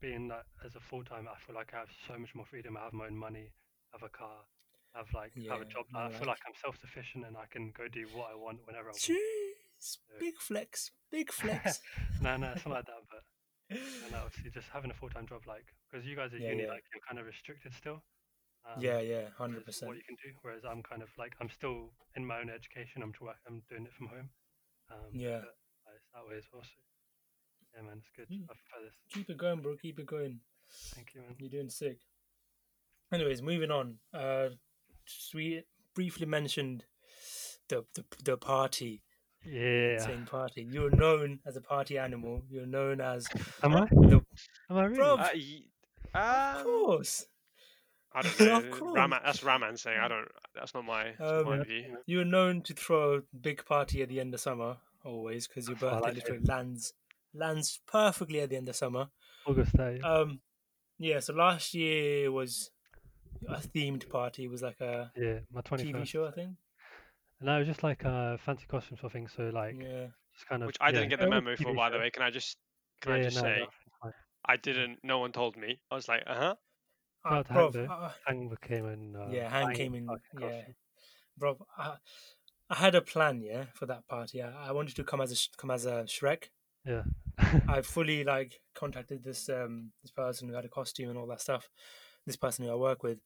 [0.00, 2.76] being that as a full time, I feel like I have so much more freedom.
[2.76, 3.52] I have my own money,
[3.92, 4.44] I have a car,
[4.94, 5.86] I have like i have a job.
[5.94, 8.88] I feel like- I'm self sufficient and I can go do what I want whenever
[8.88, 9.00] I want.
[9.02, 11.80] Jeez, big flex, big flex.
[12.20, 13.02] no, no, it's not like that.
[13.10, 13.22] But
[14.06, 16.62] and obviously just having a full time job, like because you guys at Yeah, uni,
[16.64, 16.68] yeah.
[16.68, 18.02] like you're kind of restricted still.
[18.64, 19.88] Um, yeah, yeah, hundred percent.
[19.88, 23.02] What you can do, whereas I'm kind of like I'm still in my own education.
[23.02, 23.36] I'm trying.
[23.46, 24.28] I'm doing it from home.
[24.92, 25.44] Um, Yeah.
[25.44, 26.62] uh, it's that way as well.
[26.62, 26.72] So,
[27.76, 28.28] yeah, man, it's good.
[28.34, 28.44] Mm.
[28.44, 28.94] I prefer this.
[29.12, 29.76] Keep it going, bro.
[29.80, 30.40] Keep it going.
[30.94, 31.34] Thank you, man.
[31.38, 31.98] You're doing sick.
[33.12, 33.96] Anyways, moving on.
[34.12, 34.48] Uh,
[35.34, 35.62] we
[35.94, 36.84] briefly mentioned
[37.68, 39.02] the the, the party,
[39.44, 39.98] Yeah.
[39.98, 40.66] same party.
[40.70, 42.42] You're known as a party animal.
[42.50, 43.26] You're known as
[43.62, 43.86] Am I?
[43.90, 44.24] the.
[44.70, 44.96] Am I really?
[44.96, 45.68] Bro, Uh, ye-
[46.14, 47.26] Of um, course,
[48.12, 48.76] I don't Of know.
[48.76, 48.96] course.
[48.96, 49.98] Raman, that's Raman saying.
[50.00, 50.28] I don't.
[50.54, 51.96] That's not my, that's Um, my view.
[52.06, 55.74] you're known to throw a big party at the end of summer always because your
[55.76, 56.94] That's what I birthday like literally lands
[57.34, 59.08] lands perfectly at the end of summer.
[59.46, 60.00] August day.
[60.00, 60.40] Um,
[60.98, 61.20] yeah.
[61.20, 62.70] So last year was
[63.48, 64.44] a themed party.
[64.44, 65.92] It was like a yeah, my 21st.
[65.92, 66.50] TV show, I think.
[67.40, 69.30] No, it was just like uh, fancy costumes, I think.
[69.30, 70.06] So like Yeah.
[70.34, 72.10] Just kind of, which I didn't get the it memo for, by the way.
[72.10, 72.56] Can I just
[73.00, 73.58] can Yeah, I just no, say
[74.04, 74.10] no.
[74.46, 74.98] I didn't?
[75.02, 75.80] No one told me.
[75.90, 76.54] I was like, uh huh.
[77.24, 79.16] Uh, Shout out bro, Hank, uh, Hang came in.
[79.16, 80.08] Uh, yeah, Han came in.
[80.38, 80.62] Yeah,
[81.38, 81.94] bro, I,
[82.68, 83.40] I had a plan.
[83.40, 84.42] Yeah, for that party.
[84.42, 86.50] I, I wanted to come as a come as a Shrek.
[86.84, 87.02] Yeah.
[87.68, 91.40] I fully like contacted this um this person who had a costume and all that
[91.40, 91.68] stuff.
[92.26, 93.18] This person who I work with,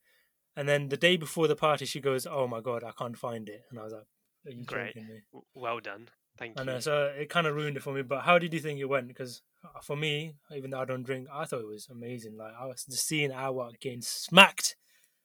[0.56, 3.48] and then the day before the party, she goes, "Oh my god, I can't find
[3.48, 4.06] it," and I was like,
[4.46, 4.94] "Are you Great.
[4.94, 6.08] joking me?" Well done.
[6.38, 6.66] Thank I you.
[6.66, 8.02] know, so it kind of ruined it for me.
[8.02, 9.08] But how did you think it went?
[9.08, 9.42] Because
[9.82, 12.36] for me, even though I don't drink, I thought it was amazing.
[12.36, 14.76] Like I was just seeing Awa getting smacked,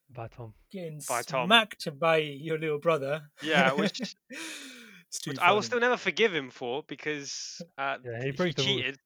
[0.10, 0.56] By Tom.
[0.72, 1.48] getting By Tom.
[1.48, 3.30] smacked by your little brother.
[3.42, 4.16] Yeah, which-
[5.14, 8.32] It's too Which I will still never forgive him for because uh, Yeah, he he,
[8.32, 8.76] broke the rules.
[8.78, 8.98] cheated.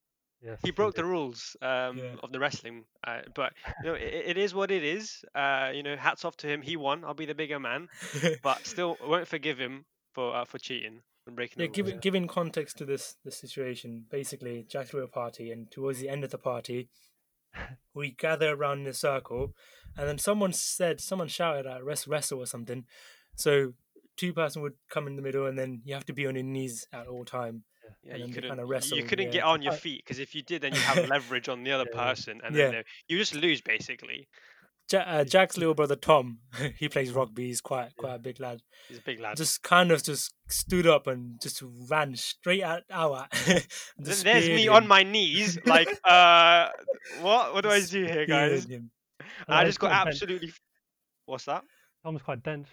[0.41, 0.59] Yes.
[0.63, 2.15] He broke the rules um, Yeah.
[2.23, 2.85] of the wrestling.
[3.05, 3.51] Uh, but
[3.83, 5.25] you know, it, it is what it is.
[5.35, 6.61] Uh, you know, hats off to him.
[6.61, 7.03] He won.
[7.03, 7.89] I'll be the bigger man.
[8.41, 11.95] But still, won't forgive him for uh, for cheating and breaking yeah, the give, rules.
[11.97, 16.07] it- giving context to this this situation, basically, Jack threw a party, and towards the
[16.07, 16.87] end of the party,
[17.93, 19.53] we gather around in a circle,
[19.97, 22.85] and then someone said, someone shouted at rest wrestle or something.
[23.35, 23.73] So
[24.17, 26.43] two person would come in the middle, and then you have to be on your
[26.43, 27.63] knees at all time.
[28.03, 28.49] Yeah, you couldn't.
[28.49, 29.31] kinda you- wrestle, you couldn't yeah.
[29.31, 31.85] get on your feet because if you did, then you have leverage on the other
[31.91, 32.03] Yeah, yeah.
[32.09, 32.71] person, and Yeah.
[32.71, 34.27] then you just lose basically.
[34.91, 36.39] Ja- uh, Jack's little brother Tom,
[36.79, 37.47] he plays rugby.
[37.47, 38.61] He's quite quite a big lad.
[38.87, 39.37] He's a big lad.
[39.37, 43.27] Just kind of just stood up and just ran straight at our.
[43.45, 43.61] Then
[43.97, 46.69] there's me on my knees, like, uh,
[47.21, 47.53] what?
[47.53, 48.67] What do I do here, guys?
[49.47, 50.15] I just got quite dense.
[50.15, 50.51] absolutely.
[51.25, 51.63] What's that?
[52.03, 52.67] Tom's quite dense.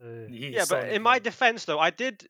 [0.00, 2.26] So, He's yeah, but in my defense, though, I did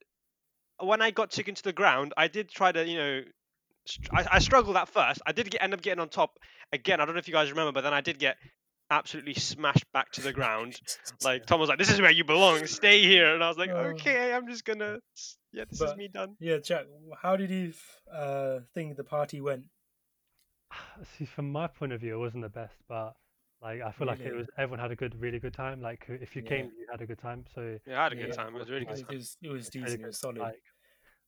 [0.80, 2.12] when I got taken to the ground.
[2.16, 3.20] I did try to, you know,
[3.85, 5.20] str- I, I struggled at first.
[5.26, 6.38] I did get, end up getting on top
[6.72, 7.00] again.
[7.00, 8.37] I don't know if you guys remember, but then I did get
[8.90, 10.80] absolutely smashed back to the ground.
[11.22, 12.66] Like Tom was like, "This is where you belong.
[12.66, 13.92] Stay here," and I was like, Oh.
[13.92, 15.00] "Okay, I'm just gonna.
[15.52, 16.87] Yeah, this is me done." Yeah, Jack.
[17.20, 17.74] How did you
[18.11, 19.64] uh, think the party went?
[21.18, 23.16] see, from my point of view, it wasn't the best, but
[23.62, 25.81] like I feel like it was everyone had a good, really good time.
[25.81, 26.49] Like if you Yeah.
[26.49, 27.44] came, you had a good time.
[27.55, 28.55] So Yeah, I had a Yeah, good time.
[28.57, 29.16] It was a really good It time.
[29.16, 30.05] was, it was Really decent.
[30.05, 30.38] It was solid.
[30.38, 30.62] like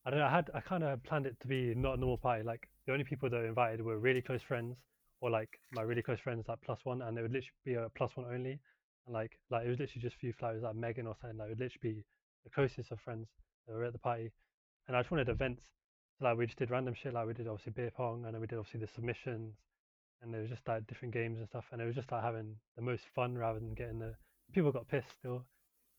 [0.05, 0.25] I don't know.
[0.25, 2.43] I had I kind of planned it to be not a normal party.
[2.43, 4.77] Like the only people that were invited were really close friends,
[5.21, 7.89] or like my really close friends, like plus one, and it would literally be a
[7.95, 8.59] plus one only.
[9.05, 11.37] And like like it was literally just a few flowers, like Megan or something.
[11.37, 12.05] Like it would literally be
[12.43, 13.27] the closest of friends
[13.67, 14.31] that were at the party.
[14.87, 15.63] And I just wanted events.
[16.19, 17.13] So like we just did random shit.
[17.13, 19.55] Like we did obviously beer pong, and then we did obviously the submissions,
[20.23, 21.65] and there was just like different games and stuff.
[21.71, 24.15] And it was just like having the most fun rather than getting the
[24.53, 25.45] people got pissed still.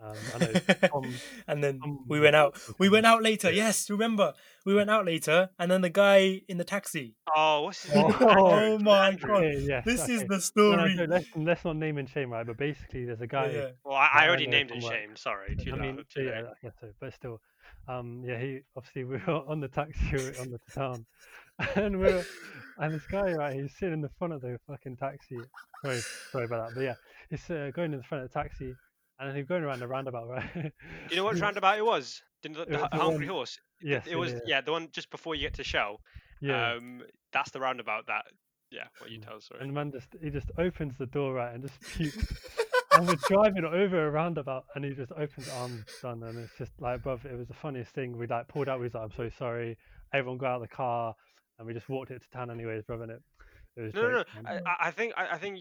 [0.04, 1.14] Um, I know Tom,
[1.48, 2.58] and then Tom we went out.
[2.78, 3.50] We went out later.
[3.50, 4.34] Yes, remember?
[4.66, 7.14] We went out later, and then the guy in the taxi.
[7.34, 8.18] Oh, what's his Oh, name?
[8.20, 9.28] Oh my Andrew.
[9.28, 9.44] God.
[9.44, 10.94] Okay, yes, This is the story.
[10.94, 12.46] no, no, let's, let's not name and shame, right?
[12.46, 13.50] But basically, there's a guy.
[13.50, 15.18] yeah, Well, I, I I already named from and shamed.
[15.18, 16.44] Sorry, too I loud, mean, too yeah, late.
[16.44, 16.88] I guess so.
[17.00, 17.40] But still,
[17.88, 21.06] um, yeah, he obviously we were on the taxi we were on the town,
[21.76, 22.24] and we were,
[22.78, 25.36] and this guy, right, he's sitting in the front of the fucking taxi.
[25.84, 26.00] Sorry,
[26.32, 26.94] sorry about that, but yeah,
[27.30, 28.74] he's uh, going in the front of the taxi,
[29.18, 30.53] and then he's going around the roundabout, right?
[30.55, 30.70] Do
[31.11, 32.22] you know what roundabout it was?
[32.42, 33.59] Didn't the, the, was the Hungry one- Horse?
[33.83, 36.00] yes, it was yeah, yeah, the one just before you get to Shell.
[36.40, 36.72] yeah.
[36.74, 38.24] Um, that's the roundabout that.
[38.70, 39.27] Yeah, what you Mm.
[39.27, 39.40] tell.
[39.40, 39.61] Sorry.
[39.61, 42.27] And the man just he just opens the door right and just pukes.
[42.92, 46.72] and we're driving over a roundabout and he just opens arms done and it's just
[46.81, 48.16] like bruv, it was the funniest thing.
[48.18, 49.77] We like pulled out, we was like, I'm so sorry.
[50.12, 51.14] Everyone got out of the car
[51.59, 53.22] and we just walked it to town anyways, bruv, and it
[53.77, 54.50] it was No, no, no.
[54.50, 55.61] I, I- think I, I think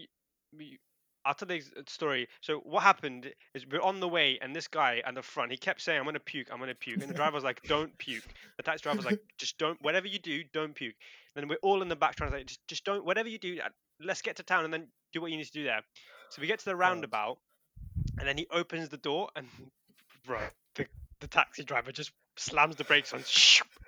[0.56, 0.78] we,
[1.24, 2.28] I'll tell the story.
[2.40, 5.56] So what happened is we're on the way, and this guy at the front, he
[5.56, 8.24] kept saying, "I'm gonna puke, I'm gonna puke," and the driver was like, "Don't puke."
[8.56, 9.80] The taxi driver was like, "Just don't.
[9.82, 10.94] Whatever you do, don't puke."
[11.34, 13.04] then we're all in the back trying to say, "Just, just don't.
[13.04, 13.68] Whatever you do, uh,
[14.00, 15.82] let's get to town, and then do what you need to do there."
[16.30, 17.38] So we get to the roundabout,
[18.18, 19.48] and then he opens the door, and
[20.26, 20.40] bro,
[20.74, 20.86] the,
[21.20, 23.22] the taxi driver just slams the brakes on,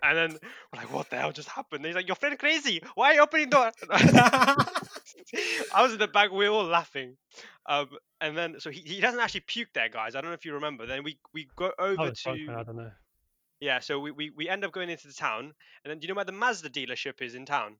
[0.03, 0.39] and then
[0.73, 2.83] we're like, "What the hell just happened?" And he's like, your friend crazy.
[2.95, 3.73] Why are you opening the door?"
[5.75, 6.31] I was in the back.
[6.31, 7.17] We were all laughing,
[7.67, 7.89] um,
[8.21, 10.15] and then so he, he doesn't actually puke there, guys.
[10.15, 10.87] I don't know if you remember.
[10.87, 12.91] Then we we go over drunk, man, I to don't know.
[13.61, 13.81] yeah.
[13.81, 15.53] So we, we we end up going into the town,
[15.85, 17.77] and then do you know where the Mazda dealership is in town?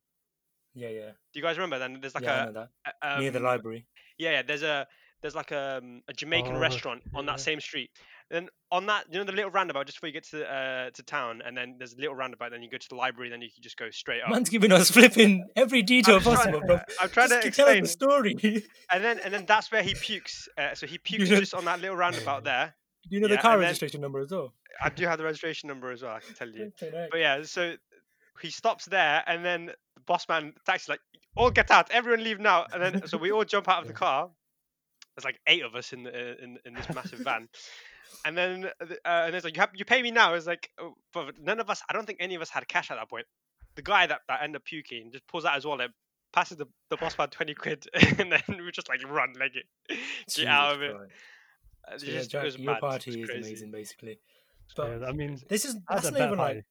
[0.75, 1.09] yeah, yeah.
[1.33, 1.79] Do you guys remember?
[1.79, 3.85] Then there's like yeah, a, a- Near the um, library.
[4.17, 4.41] Yeah, yeah.
[4.43, 4.87] There's a
[5.21, 7.31] there's like a, um, a Jamaican Oh, restaurant on yeah.
[7.31, 7.89] that same street.
[8.29, 11.03] Then on that, you know, the little roundabout just before you get to uh, to
[11.03, 12.51] town, and then there's a little roundabout.
[12.51, 14.29] Then you go to the library, then you can just go straight up.
[14.29, 16.79] Man's giving us flipping every detail possible, bro.
[17.01, 17.83] I'm trying Just to explain.
[17.83, 18.35] the story.
[18.91, 20.49] And then and then that's where he pukes.
[20.57, 22.75] Uh, so he pukes know- just on that little roundabout there.
[23.09, 24.53] Do you know Yeah, the car registration number as well?
[24.83, 26.11] I do have the registration number as well.
[26.15, 26.71] I can tell you.
[27.09, 27.75] But yeah, so
[28.41, 30.99] he stops there, and then the boss man taxi like,
[31.37, 32.65] all get out, everyone leave now.
[32.73, 34.29] And then so we all jump out of the car.
[35.17, 37.49] There's like eight of us in the in in this massive van,
[38.23, 40.35] And then uh, uh, and it's like you have you pay me now.
[40.35, 41.81] It's like, oh, but none of us.
[41.89, 43.25] I don't think any of us had cash at that point.
[43.75, 45.91] The guy that, that ended up puking just pulls out his wallet,
[46.33, 47.85] passes the, the boss man twenty quid,
[48.19, 49.65] and then we just like run leg it,
[50.35, 50.95] get out of it.
[50.95, 52.81] Uh, So yeah, just Jack, your mad.
[52.81, 54.19] party is amazing, basically.
[54.77, 56.55] Yeah, But I mean, this is that's a not even party.
[56.57, 56.65] like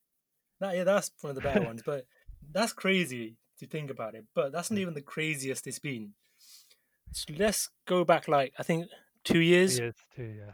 [0.60, 0.76] that.
[0.76, 1.82] Yeah, that's one of the better ones.
[1.84, 2.06] But
[2.52, 4.24] that's crazy to think about it.
[4.34, 4.74] But that's Hmm.
[4.74, 6.12] not even the craziest it's been.
[7.12, 8.86] So let's go back like I think
[9.24, 9.78] two Two years.
[9.78, 10.34] years too.
[10.38, 10.52] Yeah.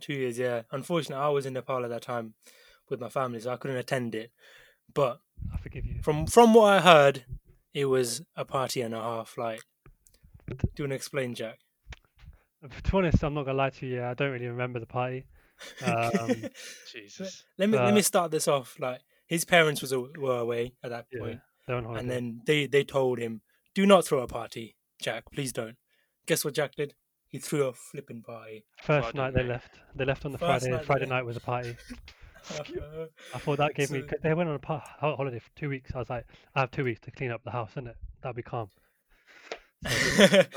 [0.00, 0.62] Two years, yeah.
[0.72, 2.34] Unfortunately, I was in Nepal at that time
[2.90, 4.30] with my family, so I couldn't attend it.
[4.92, 5.20] But
[5.52, 6.00] I forgive you.
[6.02, 7.24] from from what I heard,
[7.72, 9.38] it was a party and a half.
[9.38, 9.60] Like,
[10.48, 11.58] do you want to explain, Jack?
[12.62, 13.96] To be honest, I'm not gonna lie to you.
[13.96, 15.26] Yeah, I don't really remember the party.
[15.84, 16.44] Um,
[16.92, 17.44] Jesus.
[17.58, 18.76] let me let me start this off.
[18.80, 22.00] Like, his parents was were away at that yeah, point, they're on holiday.
[22.00, 23.42] and then they they told him,
[23.74, 25.24] "Do not throw a party, Jack.
[25.32, 25.76] Please don't."
[26.26, 26.94] Guess what Jack did?
[27.28, 28.64] He threw a flipping party.
[28.82, 29.48] First Well night they mate.
[29.50, 29.78] left.
[29.94, 30.70] They left on the First Friday.
[30.76, 31.76] night Friday night was a party.
[33.34, 34.00] I thought that gave me.
[34.00, 35.90] So- 'cause They went on a pa- holiday for two weeks.
[35.94, 37.94] I was like, I have two weeks to clean up the house, innit?
[38.22, 38.68] That'll be calm.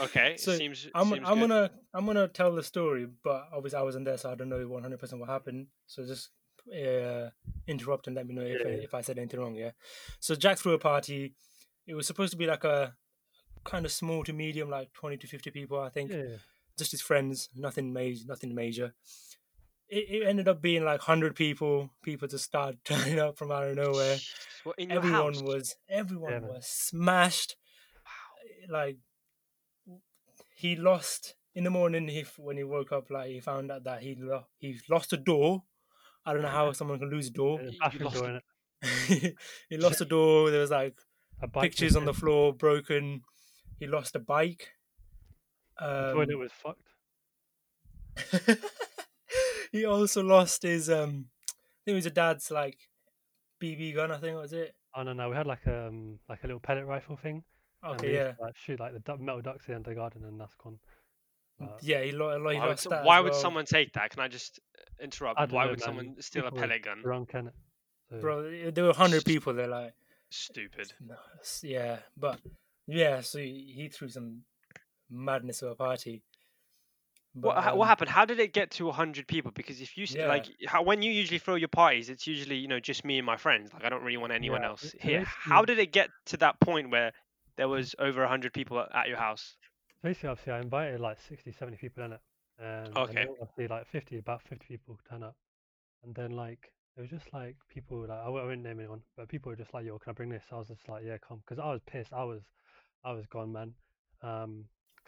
[0.03, 3.83] Okay, So, seems I'm seems I'm gonna I'm gonna tell the story, but obviously I
[3.83, 5.67] wasn't there, so I don't know 100 percent what happened.
[5.85, 6.29] So just
[6.71, 7.29] uh,
[7.67, 8.75] interrupt and let me know if I, Yeah.
[8.77, 9.55] if I said anything wrong.
[9.55, 9.71] Yeah.
[10.19, 11.33] So Jack threw a party.
[11.87, 12.93] It was supposed to be like a
[13.63, 16.11] kind of small to medium, like 20 to 50 people, I think.
[16.11, 16.37] Yeah.
[16.77, 18.93] Just his friends, nothing major, nothing major.
[19.89, 21.89] It, it ended up being like 100 people.
[22.03, 24.15] People just started turning up from out of nowhere.
[24.15, 25.41] Jesus, What in Everyone house?
[25.41, 27.55] was everyone Yeah, was smashed.
[28.69, 28.97] Like
[30.55, 32.07] he lost in the morning.
[32.07, 35.17] He when he woke up, like he found out that he lo- he lost a
[35.17, 35.63] door.
[36.25, 37.61] I don't know how someone can lose a door.
[37.61, 38.41] yeah, you lost door,
[39.69, 40.51] he lost a door.
[40.51, 40.97] There was like
[41.41, 43.21] A pictures on the floor, broken.
[43.79, 44.69] He lost a bike.
[45.79, 46.89] The Um, toilet was fucked.
[49.71, 51.25] he also lost his um.
[51.49, 51.53] I
[51.85, 52.77] think it was a dad's like
[53.61, 54.11] BB gun.
[54.11, 54.75] I think was it.
[54.95, 57.43] Oh no, no, we had like um like a little pellet rifle thing.
[57.83, 60.23] and we Okay, used yeah, to, like shoot like the metal ducks in the garden,
[60.25, 60.79] and that's gone.
[61.59, 62.01] But yeah.
[62.03, 63.41] He, lo- he Why would, lost so- as why would well.
[63.41, 64.11] someone take that?
[64.11, 65.39] Can I just uh, interrupt?
[65.39, 65.85] I Why know, would man.
[65.85, 67.01] someone steal a People were pellet gun?
[67.01, 67.51] drunk, innit?
[68.09, 68.71] So, bro?
[68.71, 69.53] There were hundred people.
[69.53, 69.93] They're like,
[70.29, 70.91] Stupid.
[71.63, 72.39] yeah, but
[72.87, 73.21] yeah.
[73.21, 74.43] So he, he threw some
[75.09, 76.23] madness of a party.
[77.41, 78.09] What, But, what um, happened?
[78.09, 79.51] How did it get to 100 people?
[79.51, 80.25] Because if you Yeah.
[80.25, 83.25] like how, when you usually throw your parties, it's usually you know just me and
[83.25, 83.73] my friends.
[83.73, 85.21] Like I don't really want anyone Yeah, else here.
[85.23, 87.13] How did it get to that point where
[87.55, 89.57] there was over 100 people at- at your house?
[90.03, 92.21] basically, obviously, I invited like 60, 70 people in it.
[92.59, 93.29] Um, and then Okay.
[93.41, 95.35] obviously, like 50, about 50 people turn up.
[96.03, 99.01] And then, like, it was just like people, like, I won't I won't name anyone,
[99.17, 100.43] but people were just like, yo, can I bring this?
[100.51, 101.39] I was just like, yeah, come.
[101.45, 102.13] Because I was pissed.
[102.13, 102.41] I was,
[103.07, 103.73] I was gone, man.
[104.21, 104.65] Um,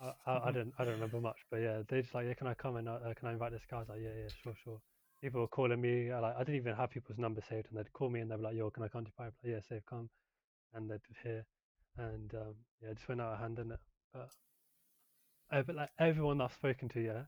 [0.00, 2.48] I, I, I don't, I don't remember much, but yeah, they just like, yeah, can
[2.48, 3.76] I come and uh, uh, can I invite this guy?
[3.76, 4.80] I was like, yeah, yeah, sure, sure.
[5.20, 6.10] People were calling me.
[6.10, 8.36] I, like, I didn't even have people's numbers saved, and they'd call me and they'd
[8.38, 9.36] be like, yo, can I come to your party?
[9.44, 10.10] Like, yeah, save, come.
[10.74, 11.46] And they'd hear,
[11.96, 13.80] and um, yeah, it just went out of hand, didn't it?
[14.12, 14.28] But,
[15.52, 17.22] uh, but like everyone I've spoken to, yeah,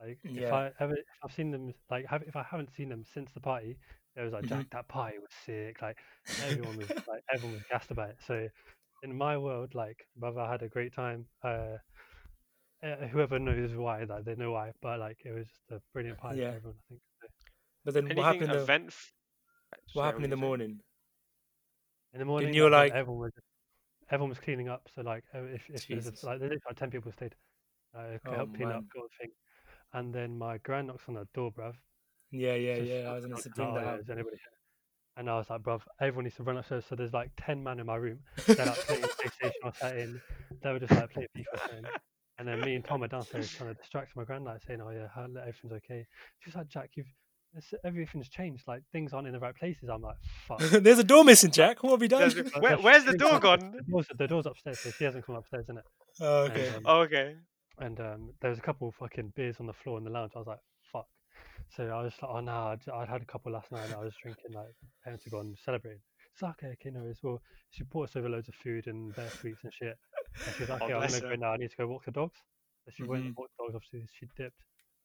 [0.00, 3.04] like if I ever, if I've seen them, like, have, if I haven't seen them
[3.12, 3.76] since the party,
[4.16, 4.46] it was like.
[4.46, 5.82] Jack, that party was sick.
[5.82, 5.96] Like,
[6.46, 8.18] everyone was like, everyone was gassed about it.
[8.26, 8.48] So,
[9.02, 11.26] in my world, like, brother, had a great time.
[11.44, 11.76] Uh,
[12.82, 14.72] uh, whoever knows why, like, they know why.
[14.82, 16.50] But like, it was just a brilliant party Yeah.
[16.52, 16.76] for everyone.
[16.78, 17.00] I think.
[17.20, 17.28] So,
[17.84, 18.50] But then Anything what happened?
[18.50, 18.84] In the, event?
[18.86, 20.80] what Sorry, happened in the morning?
[22.12, 23.32] in the morning, you, like, like- everyone was,
[24.10, 24.88] everyone was cleaning up.
[24.94, 27.34] So like, uh, if if there's a, like, there's like ten people stayed,
[27.94, 28.88] uh, Oh, help clean up man.
[28.94, 29.30] sort of thing.
[29.92, 31.74] And then my grand knocks on the door, bruv.
[32.32, 33.10] Yeah, yeah, just yeah.
[33.10, 34.59] I was fucking gonna knocked say oh, that yeah, is anybody here?
[35.16, 36.84] And I was like, bruv, everyone needs to run upstairs.
[36.88, 38.20] So there's like 10 man in my room.
[38.46, 39.02] They're like playing
[39.42, 40.20] PlayStation or sat in.
[40.62, 41.88] They were just like playing FIFA or.
[42.38, 44.90] And then me and Tom are downstairs trying to distract my grand, like saying, oh
[44.90, 45.08] yeah,
[45.40, 46.06] everything's okay.
[46.38, 47.06] She's like, Jack, you've
[47.84, 48.62] everything's changed.
[48.66, 49.88] Like things aren't in the right places.
[49.92, 50.58] I'm like, fuck.
[50.82, 51.82] There's a door missing, Jack.
[51.82, 52.20] What have you done?
[52.30, 53.72] There's- Where, where's the door gone?
[53.76, 55.82] The door's, the door's upstairs, so she hasn't come upstairs, innit?
[56.20, 56.66] oh, okay.
[56.68, 57.34] And, um, Oh, okay.
[57.78, 60.32] and um, there was a couple of fucking beers on the floor in the lounge.
[60.34, 60.69] I was like, fuck.
[61.76, 63.94] So I was like, oh no, I, j- I had a couple last night and
[63.94, 65.98] I was drinking like parents to go and celebrate.
[66.32, 67.18] It's like, okay, okay, no worries.
[67.22, 69.96] Well, she brought us over loads of food and bear sweets and shit.
[70.46, 71.52] And she was like, Oh, okay, I'm gonna go now.
[71.52, 72.38] I need to go walk the dogs.
[72.84, 73.26] So she went Mhm.
[73.28, 73.74] and walked the dogs.
[73.76, 74.60] Obviously, she dipped.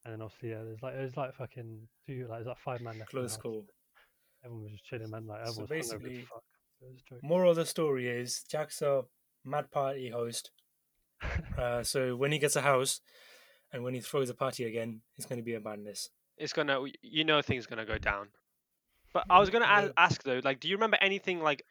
[0.06, 2.82] And then obviously, yeah, there's like it was like fucking two, like there's like five
[2.82, 3.12] man left.
[3.12, 3.65] Close call.
[4.43, 5.25] Everyone was just chilling, man.
[5.28, 6.43] Like So everyone was hungover basically- fuck.
[6.82, 7.19] Was.
[7.23, 9.04] Moral of the story is Jack's a
[9.43, 10.51] mad party host.
[11.58, 12.99] Uh, so when he gets a house
[13.71, 16.10] and when he throws a party again, it's going to be a madness.
[16.38, 18.28] It's gonna, you know, things gonna go down.
[19.13, 19.91] But I was gonna a- Yeah.
[19.98, 21.63] ask though, like, do you remember anything like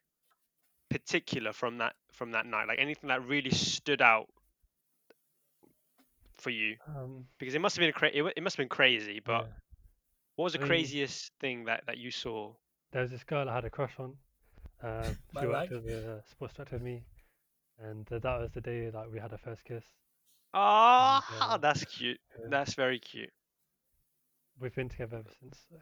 [0.90, 2.68] particular from that from that night?
[2.68, 4.28] Like anything that really stood out
[6.38, 6.76] for you?
[6.86, 9.20] Um, Because it must have been a cra- it, it must have been crazy.
[9.20, 9.52] But yeah.
[10.36, 12.54] what was the I mean- craziest thing that, that you saw?
[12.92, 14.16] there was this girl I had a crush on.
[14.80, 15.02] Uh,
[15.40, 17.02] she worked with uh, sports director with me,
[17.80, 19.82] and uh, that was the day that we had our first kiss.
[20.54, 22.20] Ah, uh, that's cute.
[22.48, 23.32] That's very cute.
[24.60, 25.58] We've been together ever since.
[25.70, 25.76] So.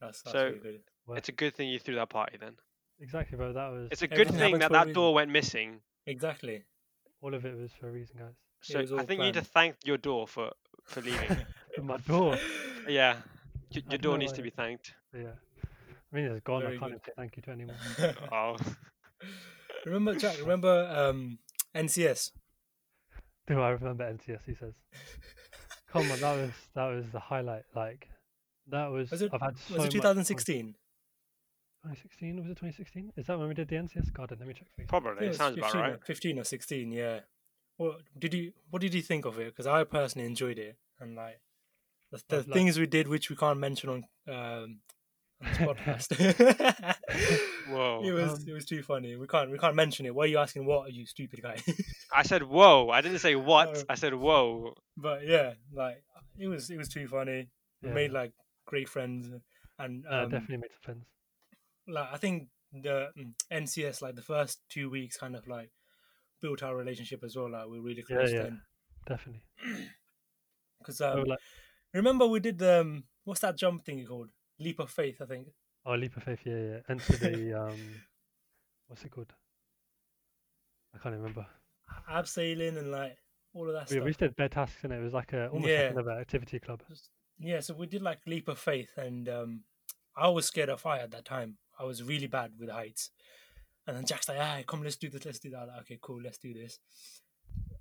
[0.00, 0.80] That's, that's So- really good.
[1.16, 2.56] It's a good thing you threw that party then.
[3.00, 3.52] Exactly, bro.
[3.52, 5.80] That was It's a good Everything thing that that door went missing.
[6.06, 6.64] Exactly.
[7.22, 8.34] all of it was for a reason, guys.
[8.60, 9.46] So I all think you need to planned.
[9.46, 10.50] thank your door for
[10.84, 11.36] for leaving.
[11.82, 12.36] My door.
[12.88, 13.16] yeah,
[13.70, 14.94] your, your door needs why- to be thanked.
[15.14, 15.30] Yeah.
[16.12, 16.62] I mean, it's gone.
[16.62, 17.76] Very I can't even say thank you to anyone.
[18.32, 18.56] Oh,
[19.86, 20.38] remember, Jack?
[20.40, 21.38] Remember um,
[21.74, 22.32] NCS?
[23.46, 24.40] Do I remember NCS?
[24.46, 24.74] He says.
[25.92, 27.64] Come on, that was that was the highlight.
[27.74, 28.08] Like,
[28.68, 29.10] that was.
[29.10, 30.74] Was it- I've had so Was it 2016?
[31.84, 33.12] 2016 was it 2016?
[33.16, 34.12] Is that when we did the NCS?
[34.12, 34.86] God, let me check for you.
[34.88, 35.24] probably.
[35.26, 36.04] Yeah, It sounds 15, about or- right.
[36.04, 37.20] 15 or 16, yeah.
[37.76, 39.46] What did you What did you think of it?
[39.46, 41.40] Because I personally enjoyed it, and like
[42.10, 44.80] the, the like- things we did, which we can't mention on um,
[45.40, 45.58] on this
[46.08, 46.96] podcast.
[47.70, 48.02] Whoa.
[48.04, 49.16] it was Um, it was too funny.
[49.16, 50.14] We can't we can't mention it.
[50.14, 50.66] Why are you asking?
[50.66, 51.56] What are you stupid guy?
[52.14, 52.88] I said whoa.
[52.90, 53.68] I didn't say what.
[53.76, 53.82] Oh.
[53.88, 54.74] I said whoa.
[54.96, 56.02] but yeah, like
[56.38, 57.48] it was it was too funny.
[57.82, 58.32] We made like
[58.66, 59.28] great friends,
[59.78, 61.06] and Uh, um, definitely made some friends.
[61.86, 65.70] like I think the mm, NCS like the first two weeks kind of like
[66.42, 67.50] built our relationship as well.
[67.50, 68.42] Like we are really close yeah.
[68.42, 68.60] then.
[69.06, 69.42] Definitely.
[70.78, 71.38] Because Oh, um, like,
[71.92, 74.28] remember we did the um, what's that jump thing called?
[74.60, 75.48] Leap of faith, I think.
[75.86, 76.40] Oh, leap of faith.
[76.44, 76.78] Yeah, yeah.
[76.88, 77.78] Enter the um,
[78.88, 79.32] what's it called?
[80.94, 81.46] I can't remember.
[82.10, 83.16] Abseiling and like
[83.54, 84.04] all of that We, stuff.
[84.04, 84.96] we just did bare tasks and it.
[85.00, 85.82] It was like a almost Yeah.
[85.84, 86.82] like another activity club.
[87.38, 89.60] Yeah, so we did like leap of faith, and um,
[90.16, 91.58] I was scared of fire at that time.
[91.78, 93.10] I was really bad with heights,
[93.86, 96.20] and then Jack's like, "Ah, come, let's do this, let's do that." Like, okay, cool,
[96.20, 96.80] let's do this.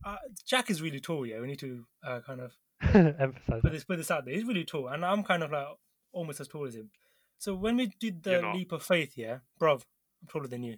[0.05, 1.25] Uh, Jack is really tall.
[1.25, 2.53] Yeah, we need to uh, kind of
[3.19, 4.35] Emphasize put this put this out there.
[4.35, 5.65] He's really tall, and I'm kind of like
[6.11, 6.91] almost as tall as him.
[7.39, 9.81] So when we did the leap of faith, yeah, bruv,
[10.21, 10.77] I'm taller than you.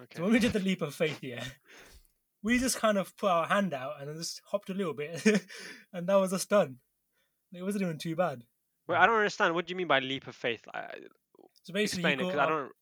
[0.00, 0.16] Okay.
[0.16, 1.44] So when we did the leap of faith, yeah,
[2.42, 5.24] we just kind of put our hand out and then just hopped a little bit,
[5.92, 6.76] and that was us done.
[7.52, 8.42] It wasn't even too bad.
[8.88, 9.54] Wait, I don't understand.
[9.54, 10.62] What do you mean by leap of faith?
[10.72, 10.94] I, I-
[11.64, 12.72] So basically, explain it you go because I don't.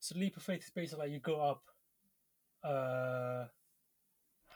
[0.00, 1.62] So leap of faith is basically like you go up.
[2.62, 3.46] Uh,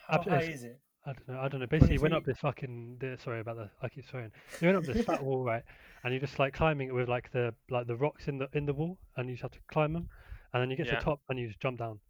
[0.09, 0.81] how high is it?
[1.07, 1.41] I don't know.
[1.41, 1.67] I don't know.
[1.67, 2.17] Basically, you went 23.
[2.17, 2.97] up this fucking.
[2.99, 3.71] The, sorry about that.
[3.83, 4.33] I keep swearing.
[4.61, 5.63] You went up this fat wall, right?
[6.05, 8.67] And you're just like climbing it with like the like the rocks in the in
[8.67, 10.09] the wall, and you just have to climb them,
[10.53, 10.99] and then you get to Yeah.
[10.99, 12.01] the top and you just jump down.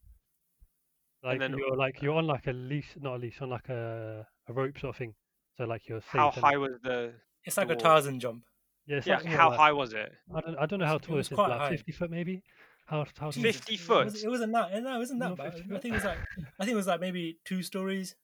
[1.23, 4.27] Like then- you're like you're on like a leash, not a leash, on like a
[4.49, 5.15] a rope sort of thing.
[5.57, 6.11] So like you're safe.
[6.13, 7.15] How and- high was the?
[7.45, 7.81] It's like a wall.
[7.81, 8.45] Tarzan jump.
[8.87, 8.97] Yeah.
[8.99, 9.17] it's Yeah.
[9.19, 10.13] something How like high was it?
[10.35, 10.59] I don't.
[10.59, 11.37] I don't know how It tall was it is.
[11.37, 11.71] quite Like high.
[11.71, 12.43] 50 foot maybe.
[12.87, 13.29] How how tall?
[13.31, 13.43] is it?
[13.55, 14.05] 50 It, foot?
[14.07, 14.83] was, it wasn't that.
[14.83, 15.55] No, it wasn't that Not bad.
[15.55, 15.83] 50 I foot?
[15.83, 16.19] think it was like.
[16.59, 18.17] I think it was like maybe two stories.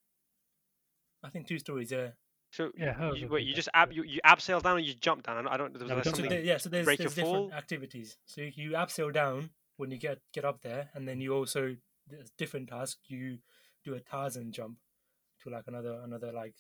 [1.23, 1.91] I think two stories.
[1.93, 2.11] Yeah.
[2.53, 3.97] So Yeah, you, wait, you just ab yeah.
[4.03, 5.37] you, you abseil down or you jump down?
[5.39, 5.53] I don't.
[5.53, 6.31] I don't there was No, we there jumped So something.
[6.31, 7.53] there, yeah, so there's, break there's different fall?
[7.53, 8.17] activities.
[8.27, 11.77] So you, you abseil down when you get get up there, and then you also
[12.09, 13.01] there's different tasks.
[13.09, 13.39] You
[13.85, 14.79] do a Tarzan jump
[15.43, 16.55] to like another another like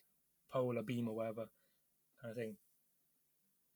[0.53, 1.47] pole or beam or whatever
[2.23, 2.57] kind of thing.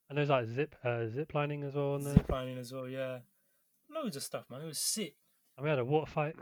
[0.09, 1.95] And there's like zip uh, zip lining as well.
[1.95, 2.15] On there.
[2.15, 3.19] Zip lining as well, yeah.
[3.93, 4.61] Loads of stuff, man.
[4.61, 5.15] It was sick.
[5.57, 6.35] And we had a water fight.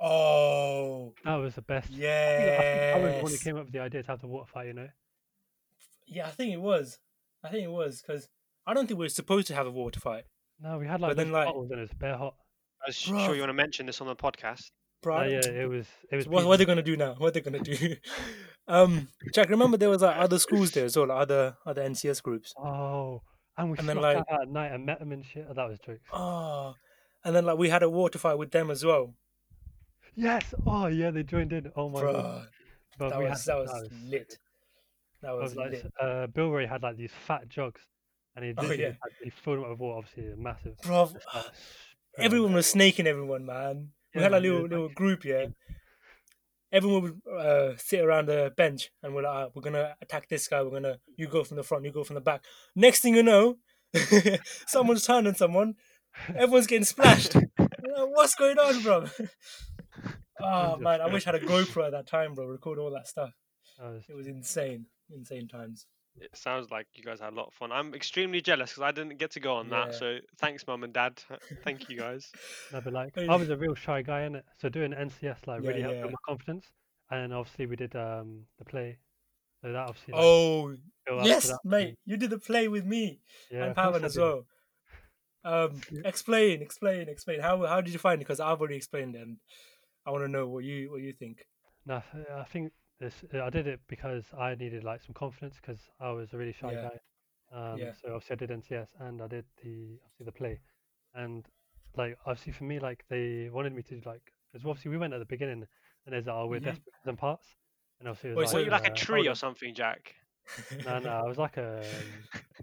[0.00, 1.86] Oh, That was the best.
[1.86, 2.94] I think, I, yeah.
[2.96, 4.66] I was the one who came up with the idea to have the water fight.
[4.68, 4.88] You know.
[6.06, 6.98] Yeah, I think it was.
[7.42, 8.28] I think it was because
[8.66, 10.24] I don't think we were supposed to have a water fight,
[10.60, 12.34] No, we had like, But then, like- bottles and it was bare hot.
[12.84, 13.24] I was Bruv.
[13.24, 14.70] sure you want to mention this on the podcast.
[15.02, 15.18] bro.
[15.18, 15.86] Uh, yeah, it was.
[16.12, 16.24] It was.
[16.26, 17.14] So what, what are they gonna do now?
[17.18, 17.96] What are they gonna do?
[18.68, 22.22] um, Jack, remember there was like other schools there as well, like other other NCS
[22.22, 22.52] groups.
[22.58, 23.22] Oh,
[23.56, 25.46] and we And then, snuck like- out at night and met them and shit.
[25.48, 26.00] Oh, that was jokes.
[26.12, 26.74] Oh,
[27.24, 29.14] and then like we had a water fight with them as well,
[30.16, 30.54] Yes.
[30.66, 31.70] Oh yeah, they joined in.
[31.76, 32.12] Oh my bro.
[32.12, 32.48] god.
[32.98, 34.38] But That we was had, that was lit.
[35.22, 37.82] That was was like, lit, uh, Bill Ray had like these fat jugs,
[38.34, 38.88] and he Oh, yeah.
[38.90, 39.98] just had, he filled them up with water.
[39.98, 40.76] Obviously, massive.
[40.82, 41.12] bro.
[42.18, 43.90] Everyone was snaking everyone, man.
[44.14, 45.46] We had Yeah, a little yeah, little group, yeah.
[46.72, 50.48] Everyone would uh, sit around the bench and we're like, "Ah, we're gonna attack this
[50.48, 50.62] guy.
[50.62, 52.42] We're gonna you go from the front, you go from the back.
[52.74, 53.58] Next thing you know,
[54.66, 55.74] someone's turning someone.
[56.34, 57.36] Everyone's getting splashed.
[57.58, 59.06] Like, What's going on, bro?
[60.40, 62.46] oh man, I wish I had a GoPro at that time, bro.
[62.46, 63.30] Record all that stuff.
[63.78, 65.86] That It was insane, insane times.
[66.18, 67.70] It sounds like you guys had a lot of fun.
[67.72, 69.84] I'm extremely jealous because I didn't get to go on Yeah.
[69.84, 69.94] that.
[69.94, 71.20] So thanks, mum and dad.
[71.62, 72.26] Thank you guys.
[72.72, 75.62] No, but like I was a real shy guy in it, so doing NCS like
[75.62, 76.06] Yeah, really helped yeah.
[76.06, 76.66] my confidence.
[77.10, 78.98] And obviously we did um the play,
[79.62, 80.74] so that obviously like, Oh
[81.06, 81.94] built up to yes, mate, me.
[82.06, 83.20] you did the play with me.
[83.50, 84.46] Yeah, and of Pavan as well.
[85.44, 87.40] Um, explain, explain, explain.
[87.40, 88.24] How how did you find it?
[88.24, 89.36] Because I've already explained it, and
[90.06, 91.46] I want to know what you what you think.
[91.86, 92.02] No,
[92.34, 93.24] I think this.
[93.34, 96.72] I did it because I needed like some confidence because I was a really shy
[96.72, 96.88] Yeah.
[96.88, 96.98] guy.
[97.52, 97.92] Um, Yeah.
[98.02, 100.60] So obviously I did NCS and I did the obviously the play,
[101.14, 101.44] and
[101.96, 105.18] like obviously for me like they wanted me to like because obviously we went at
[105.18, 105.66] the beginning
[106.06, 106.64] and there's oh we're Mhm.
[106.64, 107.46] desperate for some parts,
[108.00, 109.74] and obviously it Wait, was so Were like, you like a uh, tree or something,
[109.74, 110.14] Jack?
[110.84, 111.90] No, no, I was like a.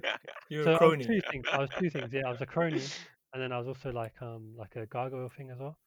[0.49, 1.05] You're so a I was crony.
[1.05, 1.45] two things.
[1.53, 2.11] I was two things.
[2.13, 2.91] Yeah, I was a crony,
[3.33, 5.77] and then I was also like um like a gargoyle thing as well.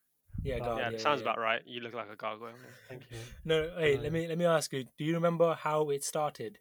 [0.47, 1.25] Yeah, go on, yeah, yeah, it sounds yeah.
[1.31, 1.63] about right.
[1.67, 2.51] You look like a gargoyle.
[2.51, 2.71] yeah.
[2.89, 3.19] Thank you.
[3.45, 4.85] No, hey, Uh, let me let me ask you.
[4.97, 6.59] Do you remember how it started?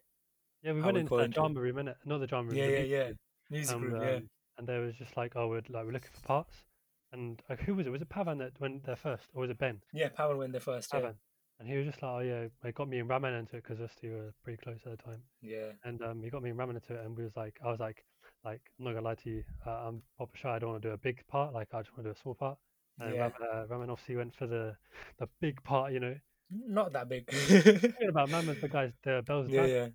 [0.62, 1.94] Yeah, we How went we into got that drama room, innit?
[2.04, 2.56] Not the drama room.
[2.56, 3.12] Yeah, yeah, music yeah.
[3.50, 4.14] Music and, room, yeah.
[4.16, 6.64] um, And there was just like, oh, we're like we're looking for parts,
[7.12, 7.90] and like who was it?
[7.90, 9.80] Was it Pavan that went there first, or was it Ben?
[9.92, 10.90] Yeah, Power went there first.
[10.92, 11.00] Yeah.
[11.00, 11.14] Pavan.
[11.58, 13.80] And he was just like, oh yeah, it got me and Raman into it because
[13.80, 15.22] us two were pretty close at the time.
[15.40, 15.72] Yeah.
[15.84, 17.80] And um, he got me and Raman into it, and we was like, I was
[17.80, 18.04] like,
[18.44, 20.56] like I'm not gonna lie to you, uh, I'm proper shy.
[20.56, 21.54] I don't want to do a big part.
[21.54, 22.58] Like I just want to do a small part.
[23.00, 23.28] And Yeah.
[23.28, 24.76] Raman, uh, Raman obviously went for the
[25.18, 26.14] the big part, you know.
[26.50, 27.28] Not that big.
[28.08, 29.48] About was the guys, the bells.
[29.50, 29.88] yeah, yeah,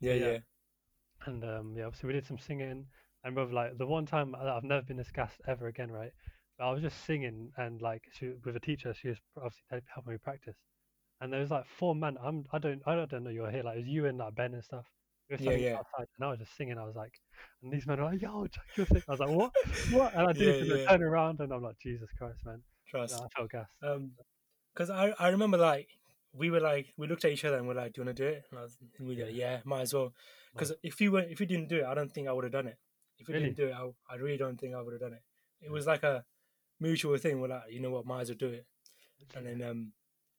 [0.00, 0.26] yeah, yeah.
[0.32, 0.38] yeah.
[1.26, 2.86] And um, yeah, obviously we did some singing,
[3.24, 6.12] and brother, like the one time I've never been this gassed ever again, right?
[6.56, 10.12] But I was just singing, and like she with a teacher, she was obviously helping
[10.12, 10.56] me practice.
[11.20, 12.16] And there was like four men.
[12.22, 13.62] I'm I don't I don't know you were here.
[13.62, 14.86] Like it was you and like Ben and stuff.
[15.38, 15.76] Yeah, yeah.
[15.76, 16.78] outside, and I was just singing.
[16.78, 17.12] I was like,
[17.62, 19.52] and these men were like, "Yo, Jack, you're sick." I was like, "What?
[19.90, 20.84] What?" And I did Yeah, yeah.
[20.84, 23.14] I turned around, and I'm like, "Jesus Christ, man!" Trust.
[23.14, 23.66] No, I felt.
[23.82, 24.12] Um,
[24.72, 25.88] because I I remember like
[26.32, 28.22] we were like we looked at each other and we're like, "Do you want to
[28.22, 30.12] do it?" And, I was, and we were like, "Yeah, might as well."
[30.52, 32.52] Because if you were if you didn't do it, I don't think I would have
[32.52, 32.78] done it.
[33.18, 33.46] If you Really?
[33.46, 35.22] didn't do it, I, I really don't think I would have done it.
[35.60, 36.24] It was like a
[36.80, 37.40] mutual thing.
[37.40, 38.66] We're like, you know what, might as well do it,
[39.34, 39.92] and then um,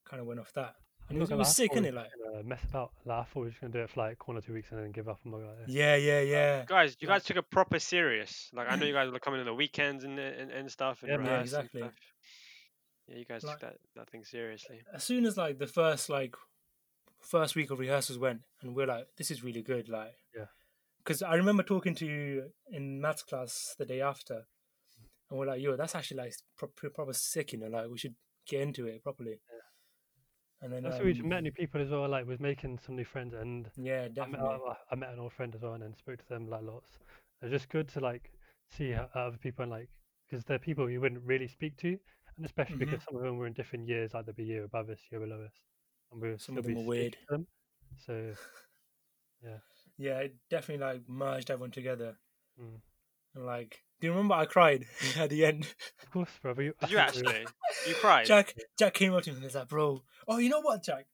[0.05, 0.75] kind of went off that.
[1.10, 1.93] And it I'm was, it was sick, thought we innit?
[1.95, 2.91] Like, just mess about.
[3.05, 4.72] Like, I thought we were just gonna do it for like one or two weeks
[4.72, 5.20] and then give up.
[5.26, 8.49] I'm not gonna yeah, yeah, yeah, Guys, you guys took it proper serious.
[8.53, 11.12] Like I know you guys were coming on the weekends and and, and stuff and
[11.12, 11.26] Yeah, man.
[11.26, 11.82] Yeah, and exactly.
[11.82, 11.93] stuff.
[13.07, 14.82] Yeah, you guys Like- took that, that thing seriously.
[14.93, 16.36] as soon as like the first like
[17.22, 20.45] first week of rehearsals went and we're like this is really good like Yeah.
[20.99, 24.45] because i remember talking to you in maths class the day after
[25.30, 28.16] and we're like yo that's actually like proper, proper sick you know like we should
[28.47, 29.41] get into it properly
[30.62, 32.07] and then That's where we um, met new people as well.
[32.07, 35.20] Like was making some new friends, and yeah I met, definitely I, I met an
[35.20, 36.99] old friend as well, and then spoke to them like lots.
[37.41, 38.32] It's just good to like
[38.70, 39.89] see how other people and like
[40.28, 41.97] because they're people you wouldn't really speak to,
[42.38, 42.80] and especially Mhm.
[42.80, 45.20] because some of them were in different years, like they'd be year above us, year
[45.22, 45.53] below us,
[46.12, 47.18] and we would Some of them were weird.
[47.30, 47.47] them.
[47.97, 48.34] So
[49.43, 49.60] yeah,
[49.97, 52.18] yeah it definitely like merged everyone together
[52.60, 52.82] Mm.
[53.36, 54.86] and like do you remember i cried
[55.18, 55.68] at the end
[56.04, 56.54] of course, bro.
[56.54, 57.47] We, I Did you think we were- actually?
[57.88, 58.26] You cried.
[58.26, 61.06] Jack Jack came up to me and was like, "Bro, oh, you know what, Jack,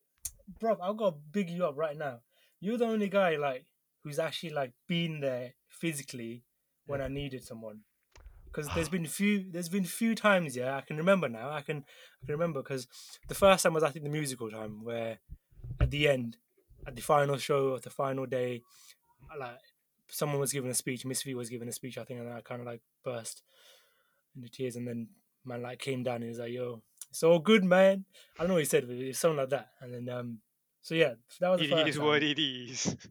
[0.60, 2.20] bro, I've got to big you up right now.
[2.62, 3.66] You're the only guy like
[4.04, 6.44] who's actually like been there physically
[6.86, 7.82] when I needed someone.
[8.46, 11.50] Because there's been few, there's been few times, yeah, I can remember now.
[11.50, 11.84] I can,
[12.24, 12.88] I can remember because
[13.28, 15.20] the first time was I think the musical time where,
[15.82, 16.38] at the end,
[16.88, 18.62] at the final show of the final day,
[19.30, 19.58] I, like
[20.10, 22.41] someone was giving a speech, Miss V was giving a speech, I think, and I
[22.41, 23.41] kind of like burst
[24.36, 25.08] into tears, and then
[25.45, 28.06] man like came down and he was like, "Yo, it's all good, man."
[28.38, 29.70] I don't know what he said, but it was something like that.
[29.82, 30.39] And then, um,
[30.82, 32.06] so yeah, that was the It first is time.
[32.06, 32.95] what it is.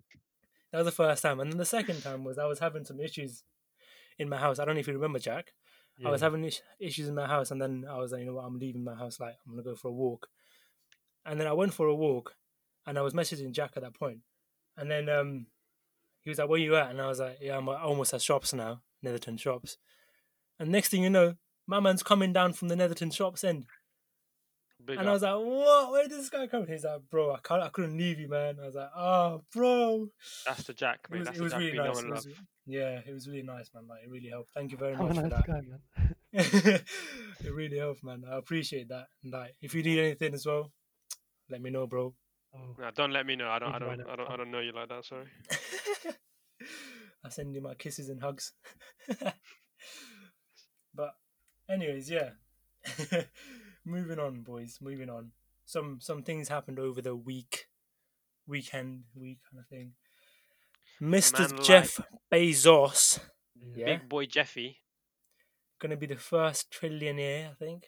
[0.72, 2.99] That was the first time, and then the second time was I was having some
[2.99, 3.45] issues
[4.18, 4.59] in my house.
[4.59, 5.53] I don't know if you remember, Jack.
[6.05, 8.45] I was having issues in my house, and then I was like, you know what,
[8.45, 9.20] I'm leaving my house.
[9.20, 10.26] Like, I'm gonna go for a walk.
[11.24, 12.34] And then I went for a walk,
[12.86, 14.18] and I was messaging Jack at that point,
[14.76, 15.47] and then um,
[16.25, 18.53] he was like, "Where you at?" And I was like, "Yeah, I'm almost at shops
[18.53, 19.77] now, Netherton shops."
[20.59, 21.35] And next thing you know,
[21.66, 23.66] my man's coming down from the Netherton shops end,
[24.85, 25.93] Big and I was like, "What?
[25.93, 26.72] Where did this guy come?" from?
[26.72, 30.09] He's like, "Bro, I can't, I couldn't leave you, man." I was like, "Oh, bro."
[30.47, 31.99] That's the Jack, It was, That's it was Jack really nice.
[32.01, 32.29] It was,
[32.66, 33.87] yeah, it was really nice, man.
[33.89, 34.51] Like, it really helped.
[34.55, 35.47] Thank you very I'm a much for that.
[35.47, 36.14] guy, man.
[36.33, 38.25] it really helped, man.
[38.31, 39.07] I appreciate that.
[39.22, 40.72] And like, if you need anything as well,
[41.49, 42.14] let me know, bro.
[42.55, 43.48] Oh, No, don't let me know.
[43.48, 43.70] I don't.
[43.74, 43.88] I Need to don't.
[43.98, 44.30] write I don't.
[44.30, 45.05] I don't know you like that.
[45.05, 45.26] Sorry.
[47.24, 48.52] I send you my kisses and hugs.
[50.94, 51.14] but,
[51.68, 52.30] anyways, yeah.
[53.84, 54.78] moving on, boys.
[54.80, 55.32] Moving on.
[55.64, 57.66] Some some things happened over the week,
[58.46, 59.92] weekend, week kind of thing.
[61.02, 61.50] Mr.
[61.50, 62.00] man Jeff
[62.30, 63.18] Bezos,
[63.57, 63.86] yeah.
[63.86, 64.80] yeah, Big boy Jeffy.
[65.80, 67.84] gonna be the first trillionaire, I think.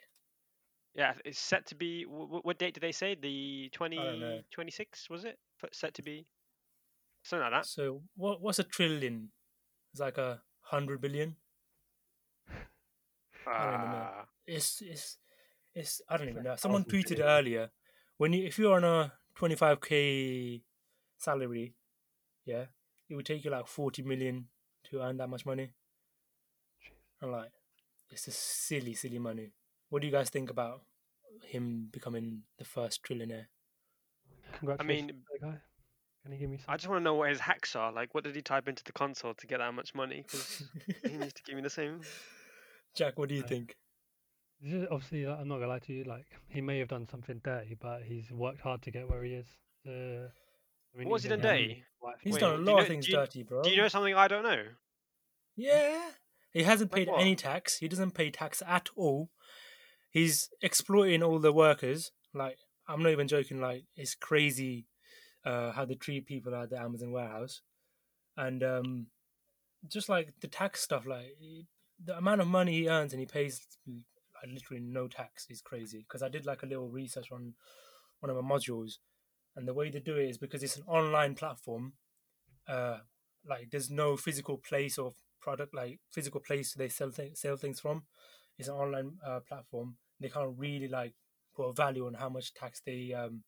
[0.96, 2.04] Yeah, it's set to be.
[2.04, 3.14] wh- wh- What date did they say?
[3.14, 5.38] The don't 20, 26, was it?
[5.72, 6.26] Set to be
[7.22, 7.66] something like that.
[7.66, 9.30] So what what's a trillion?
[9.92, 11.36] It's like a hundred billion.
[13.46, 14.06] I don't even know.
[14.08, 15.18] Ah, It's it's
[15.74, 16.56] it's I don't even know.
[16.56, 17.28] Someone tweeted billion.
[17.28, 17.70] earlier
[18.16, 20.62] when you if you're on a twenty five k
[21.18, 21.74] salary,
[22.44, 22.66] yeah,
[23.08, 24.48] it would take you like forty million
[24.90, 25.72] to earn that much money.
[27.22, 27.50] I'm like,
[28.10, 29.50] it's a silly, silly money.
[29.88, 30.82] What do you guys think about
[31.42, 33.46] him becoming the first trillionaire?
[34.58, 35.58] congratulations I mean, guy.
[36.22, 36.66] Can you give me some?
[36.68, 37.92] I just want to know what his hacks are.
[37.92, 40.22] Like, what did he type into the console to get that much money?
[40.26, 40.62] Because
[41.04, 42.00] he needs to give me the same.
[42.96, 43.76] Jack, what do you Uh, think?
[44.60, 46.04] It's just- obviously, I'm not gonna lie to you.
[46.04, 49.34] Like, he may have done something dirty, but he's worked hard to get where he
[49.34, 49.46] is.
[49.86, 50.28] Uh,
[50.94, 51.84] I mean, What's he even done dirty?
[52.22, 53.62] He's Wait, done a do you lot of things you- dirty, bro.
[53.62, 54.62] Do you know something I don't know?
[55.54, 56.10] Yeah.
[56.52, 57.20] He hasn't Like paid what?
[57.20, 57.78] any tax.
[57.78, 59.30] He doesn't pay tax at all.
[60.16, 62.10] He's exploiting all the workers.
[62.32, 62.56] Like,
[62.88, 63.60] I'm not even joking.
[63.60, 64.86] Like, it's crazy
[65.44, 67.60] uh, how they treat people at the Amazon warehouse.
[68.34, 69.08] And um,
[69.86, 71.36] just like the tax stuff, like,
[72.02, 76.06] the amount of money he earns and he pays like, literally no tax is crazy.
[76.08, 77.52] Because I did like a little research on
[78.20, 78.92] one of my modules.
[79.54, 81.92] And the way they do it is because it's an online platform.
[82.66, 83.00] Uh,
[83.46, 85.12] like there's no physical place or
[85.42, 88.04] product like physical place they sell things sell things from.
[88.58, 89.96] It's an online uh, platform.
[90.20, 91.14] They can't really like
[91.54, 93.42] put a value on how much tax they um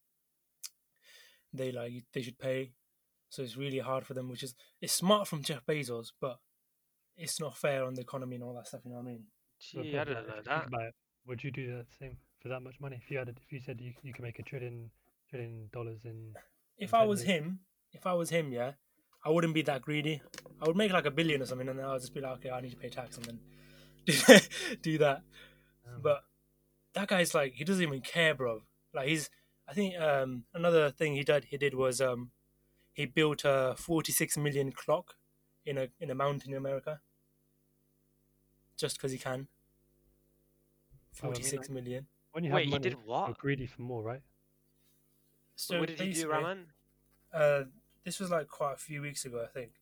[1.52, 2.72] they like they should pay.
[3.30, 6.38] So it's really hard for them, which is it's smart from Jeff Bezos, but
[7.16, 8.80] it's not fair on the economy and all that stuff.
[8.84, 9.24] You know what I mean?
[9.74, 10.92] but Gee, bro, I but didn't know that.
[11.26, 13.00] would you do the same for that much money?
[13.02, 14.90] If you had, if you said you you can make a trillion
[15.28, 16.34] trillion dollars in,
[16.78, 17.28] If In I was days.
[17.28, 17.60] him,
[17.92, 18.72] if I was him, yeah,
[19.24, 20.22] I wouldn't be that greedy.
[20.62, 22.50] I would make like a billion or something, and then I'll just be like, okay,
[22.50, 23.40] I need to pay tax, and then
[24.06, 24.14] do,
[24.82, 25.22] do that.
[25.86, 26.22] um, But
[26.99, 28.62] that guy's like he doesn't even care, bro.
[28.92, 29.30] Like he's
[29.68, 32.32] I think um another thing he did he did was um
[32.92, 35.14] he built a 46 million clock
[35.64, 37.01] in a in a mountain in America.
[38.76, 39.49] Just because he can.
[41.22, 42.07] Oh, I mean, 46 million.
[42.32, 43.38] when you have Wait, he money, did you're what?
[43.38, 44.22] greedy for more, right?
[45.57, 46.66] So what did he do, basically, Raman?
[47.32, 47.62] Uh,
[48.05, 49.72] this was like quite a few weeks ago, I think.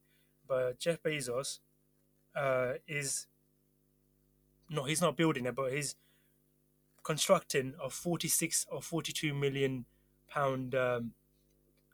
[0.49, 1.59] But Jeff Bezos
[2.35, 3.27] uh, is
[4.71, 5.97] no, he's not building it, but he's
[7.07, 9.85] constructing a 46 or 42 million
[10.29, 11.13] pound um,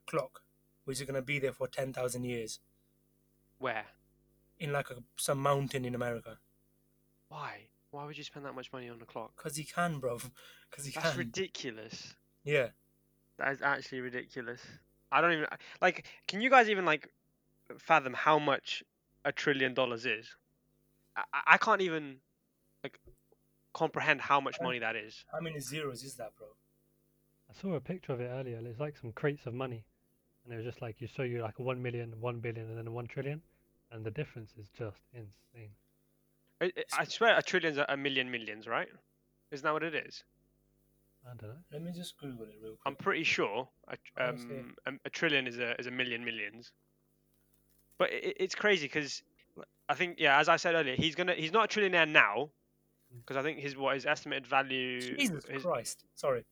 [0.06, 0.40] clock,
[0.86, 2.60] which is going to be there for 10,000 years
[3.58, 3.84] Where?
[4.58, 6.38] in like a, some mountain in America.
[7.28, 7.68] Why?
[7.90, 9.32] Why would you spend that much money on a clock?
[9.36, 10.18] Because he can, bro.
[10.70, 11.18] Because he That's can.
[11.18, 12.14] ridiculous.
[12.44, 12.68] yeah.
[13.38, 14.60] That is actually ridiculous.
[15.10, 15.46] I don't even
[15.82, 16.06] like.
[16.26, 17.08] Can you guys even like
[17.78, 18.82] fathom how much
[19.26, 20.26] a trillion dollars is?
[21.16, 22.16] I- I can't even
[22.82, 22.98] like
[23.72, 25.24] comprehend how much money that is.
[25.32, 26.48] How many zeros is that, bro?
[27.50, 28.58] I saw a picture of it earlier.
[28.64, 29.84] It's like some crates of money,
[30.44, 32.78] and it was just like you show you like a one million, one billion, and
[32.78, 33.42] then one trillion,
[33.90, 35.70] and the difference is just insane.
[36.60, 38.88] I, I- I swear, a trillion's a, a million millions, right?
[39.50, 40.24] Isn't that what it is?
[41.24, 41.56] I don't know.
[41.72, 42.80] Let me just Google it real quick.
[42.86, 46.72] I'm pretty sure a, um, a, a trillion is a is a million millions.
[47.98, 49.22] But it, it's crazy because
[49.88, 52.50] I think yeah, as I said earlier, he's gonna he's not a trillionaire now
[53.18, 55.00] because I think his what his estimated value.
[55.00, 56.04] Jesus his, Christ.
[56.14, 56.44] Sorry.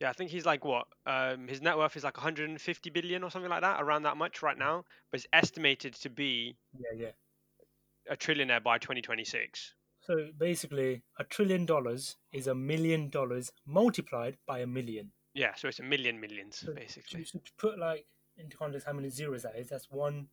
[0.00, 3.30] yeah, I think he's like what um, his net worth is like 150 billion or
[3.30, 4.84] something like that, around that much right now.
[5.10, 8.12] But it's estimated to be Yeah, yeah.
[8.12, 9.74] a trillionaire by 2026.
[10.00, 15.12] So basically, a trillion dollars is a million dollars multiplied by a million.
[15.32, 17.24] Yeah, so it's a million millions So basically.
[17.24, 18.06] To, to put like
[18.36, 20.28] into context how many zeros that is, that's one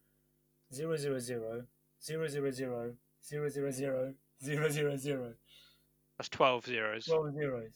[0.74, 1.64] zero zero zero
[2.04, 4.14] zero zero zero zero zero zero
[4.44, 5.34] zero zero zero.
[6.18, 7.06] That's 12 zeros.
[7.06, 7.72] Twelve zeros.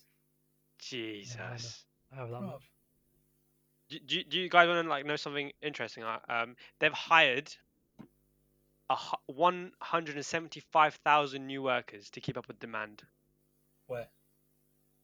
[0.80, 1.86] Jesus.
[2.12, 2.70] I have that much.
[3.90, 6.04] do, do, do you guys want to like know something interesting?
[6.30, 7.56] Um, they've hired
[8.90, 13.04] a hu- 175,000 new workers to keep up with demand.
[13.88, 14.08] Where?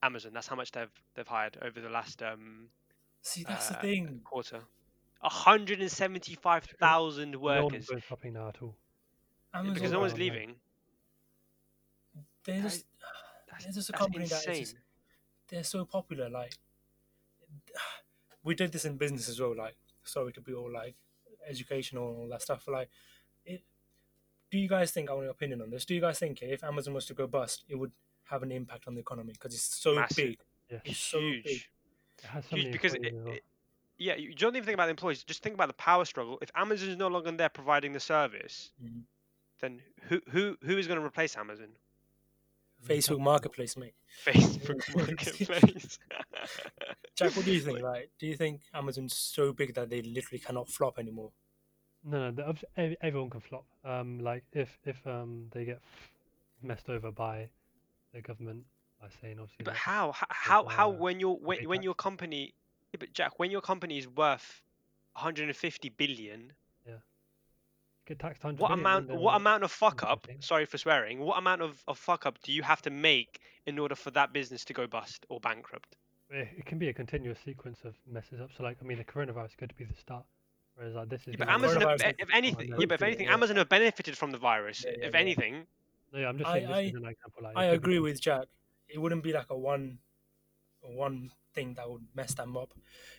[0.03, 0.32] Amazon.
[0.34, 2.70] That's how much they've they've hired over the last um
[3.22, 4.22] See, that's the uh, thing.
[4.24, 4.62] quarter.
[5.22, 7.59] 175,000 workers.
[7.59, 8.76] No one's workers going shopping now at all.
[9.53, 10.55] Amazon, because no one's leaving.
[12.45, 12.83] They're just, is-
[13.51, 14.63] That's, they're just a company that is insane.
[14.63, 14.75] just,
[15.49, 16.29] they're so popular.
[16.29, 16.53] Like,
[18.43, 19.55] we did this in business as well.
[19.55, 20.95] Like, sorry to be all like
[21.47, 22.63] educational and all that stuff.
[22.65, 22.89] But like,
[23.45, 23.63] it.
[24.49, 25.09] Do you guys think?
[25.09, 25.85] I want your opinion on this.
[25.85, 27.91] Do you guys think if Amazon was to go bust, it would
[28.25, 30.15] have an impact on the economy because it's so Massive.
[30.15, 30.39] big?
[30.69, 31.43] Yeah, It's so Huge.
[31.43, 31.55] big.
[31.55, 33.43] it so Huge because it, it-
[33.97, 35.23] yeah, you don't even think about the employees.
[35.23, 36.39] Just think about the power struggle.
[36.41, 39.03] If Amazon is no longer there providing the service, Mhm.
[39.59, 41.67] then who who who is going to replace Amazon?
[42.88, 43.93] Facebook Marketplace, mate.
[44.25, 45.99] Facebook Marketplace.
[47.15, 47.82] Jack, what do you think?
[47.82, 51.32] Like, do you think Amazon's so big that they literally cannot flop anymore?
[52.03, 53.65] No, no, the, everyone can flop.
[53.86, 55.82] Um, like if if um they get
[56.63, 57.49] messed over by
[58.13, 58.63] the government
[58.99, 59.63] by saying obviously.
[59.63, 60.13] But like, how?
[60.29, 60.65] How?
[60.65, 60.89] How?
[60.89, 62.53] uh, When your when, when your company,
[62.91, 64.63] yeah, but Jack, when your company is worth
[65.13, 66.53] 150 billion,
[68.06, 69.08] get taxed 100 what amount?
[69.08, 70.28] then, What amount of fuck up?
[70.39, 71.20] Sorry for swearing.
[71.20, 74.34] What amount of, of fuck up do you have to make in order for that
[74.34, 75.95] business to go bust or bankrupt?
[76.30, 78.49] It, it can be a continuous sequence of messes up.
[78.58, 80.24] So like, I mean, the coronavirus could be the start,
[80.76, 81.28] whereas like this is.
[81.30, 83.34] Yeah, but Amazon, have, coronavirus be- is if anything, yeah, but if hopefully, anything, yeah.
[83.34, 84.84] Amazon have benefited from the virus.
[84.86, 85.20] Yeah, yeah, if yeah.
[85.20, 85.66] anything,
[86.14, 87.43] No, yeah, I'm just I- saying this I- is an example.
[87.43, 88.45] Like, I agree with Jack.
[88.88, 89.97] It wouldn't be like a one,
[90.84, 92.74] a one thing that would mess them up.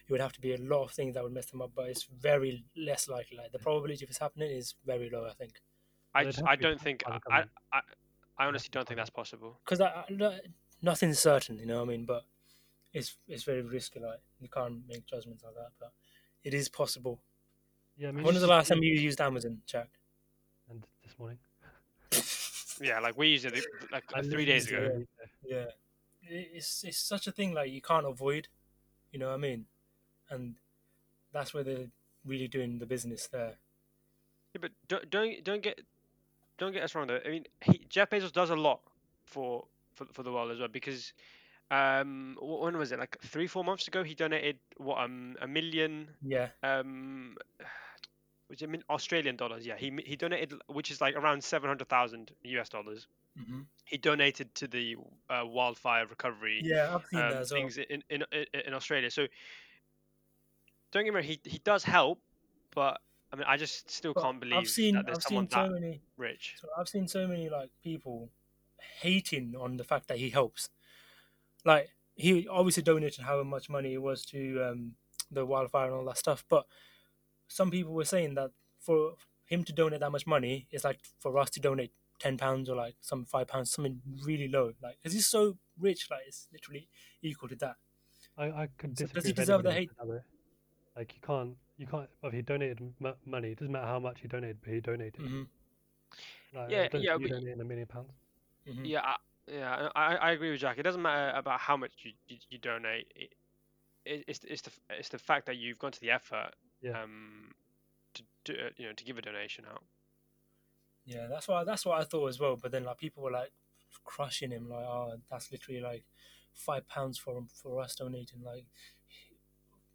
[0.07, 1.89] It would have to be a lot of things that would mess them up, but
[1.89, 3.37] it's very less likely.
[3.37, 5.26] Like the probability of it's happening is very low.
[5.26, 5.61] I think
[6.14, 7.45] I, They'd just, have I don't think, I.
[7.72, 7.80] I,
[8.39, 9.61] I honestly don't think that's possible.
[9.64, 10.41] because I, I,
[10.80, 11.59] nothing's certain.
[11.59, 12.05] You know what I mean?
[12.07, 12.24] But
[12.93, 14.01] it's it's very risky.
[14.01, 15.70] Like you can't make judgments like that.
[15.78, 15.93] But
[16.43, 17.20] it is possible.
[17.97, 19.89] Yeah, I mean, when was the last time you used Amazon, Jack?
[20.70, 21.39] And this morning.
[22.80, 23.55] Yeah, like we used it
[23.93, 24.87] like I three days used it ago.
[24.87, 25.07] every day.
[25.45, 25.74] Yeah, It-
[26.22, 28.48] it's it's such a thing like you can't avoid.
[29.12, 29.66] You know what I mean?
[30.30, 30.56] And
[31.32, 31.90] that's where they're
[32.24, 33.56] really doing the business there.
[34.54, 35.80] Yeah, but don't don't don't get
[36.58, 37.20] don't get us wrong though.
[37.24, 38.80] I mean, he, Jeff Bezos does a lot
[39.24, 41.12] for for for the world as well because
[41.70, 46.08] um when was it like three four months ago he donated what um a million
[46.22, 47.36] Yeah, um
[48.48, 49.66] was it Australian dollars?
[49.66, 53.06] Yeah, he he donated which is like around seven hundred thousand US dollars.
[53.37, 54.97] Hmm He donated to the
[55.28, 57.72] uh, wildfire recovery yeah, I've seen um, that as well.
[57.72, 59.11] things in, in in in Australia.
[59.11, 59.26] So
[60.91, 62.22] don't get me wrong, he he does help,
[62.74, 63.01] but
[63.33, 65.68] I mean I just still But can't believe I've seen that there's I've someone so
[65.68, 66.59] that many rich.
[66.61, 68.30] so I've seen so many like people
[69.01, 70.70] hating on the fact that he helps.
[71.64, 74.97] Like he obviously donated however much money it was to um,
[75.30, 76.66] the wildfire and all that stuff, but
[77.49, 79.16] some people were saying that for
[79.47, 82.76] him to donate that much money is like for us to donate ten pounds or
[82.76, 84.72] like some five pounds, something really low.
[84.82, 86.88] Like because he's so rich, like it's literally
[87.22, 87.76] equal to that.
[88.38, 89.90] I, I could So does he deserve the hate?
[89.90, 91.00] who said that, though.
[91.00, 92.08] Like you can't, you can't.
[92.22, 93.50] Well, he donated m- money.
[93.52, 95.16] It doesn't matter how much he donated, but he donated.
[95.20, 95.42] hmm
[96.54, 98.12] Like, Yeah, yeah, you but- donating a million pounds.
[98.66, 99.16] hmm Yeah, I,
[99.50, 100.78] yeah, I, I agree with Jack.
[100.78, 103.06] It doesn't matter about how much you, you, you donate.
[103.16, 103.30] It,
[104.04, 106.50] it, it's it's the it's the fact that you've gone to the effort,
[106.80, 107.00] Yeah.
[107.02, 107.52] um,
[108.14, 109.82] to, to uh, you know to give a donation out.
[111.05, 112.57] Yeah, that's why that's what I thought as well.
[112.57, 113.50] But then like people were like
[114.05, 116.05] crushing him, like, oh, that's literally like
[116.55, 118.42] five pounds for for us donating.
[118.44, 118.64] Like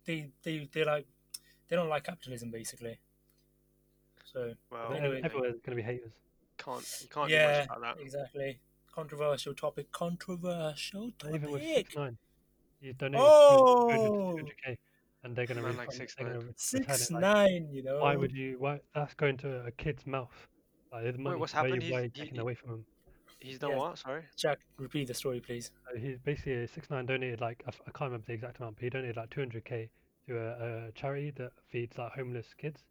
[0.06, 1.08] they they they like
[1.70, 3.00] they don't like capitalism basically.
[4.32, 6.12] So Well, But Ev- anyway- Everywhere's going to be haters.
[6.58, 8.02] can't you can't do yeah, much about that.
[8.04, 8.60] exactly.
[8.94, 9.92] Controversial topic.
[9.92, 11.36] Controversial topic.
[11.36, 12.18] even with six nine,
[13.16, 14.32] Oh!
[14.38, 14.78] 200 k,
[15.24, 16.16] and they're going to Man like 6ix9ine.
[16.18, 17.70] they're gonna re- Six return like, nine.
[17.72, 18.00] You know.
[18.00, 18.58] Why would you?
[18.60, 20.48] Why that's going to a kid's mouth?
[20.92, 21.84] Like, the money, what's happened?
[21.84, 22.86] You, why are you He's- he- taking he- away from him?
[23.40, 23.78] He's done Yeah.
[23.78, 24.00] what?
[24.00, 24.24] Sorry.
[24.36, 24.60] Jack?
[24.78, 25.70] Repeat the story, please.
[25.88, 28.90] Uh, he basically six nine donated like I can't remember the exact amount, but he
[28.90, 29.90] donated like 200k
[30.28, 32.84] to a, a charity that feeds like homeless kids,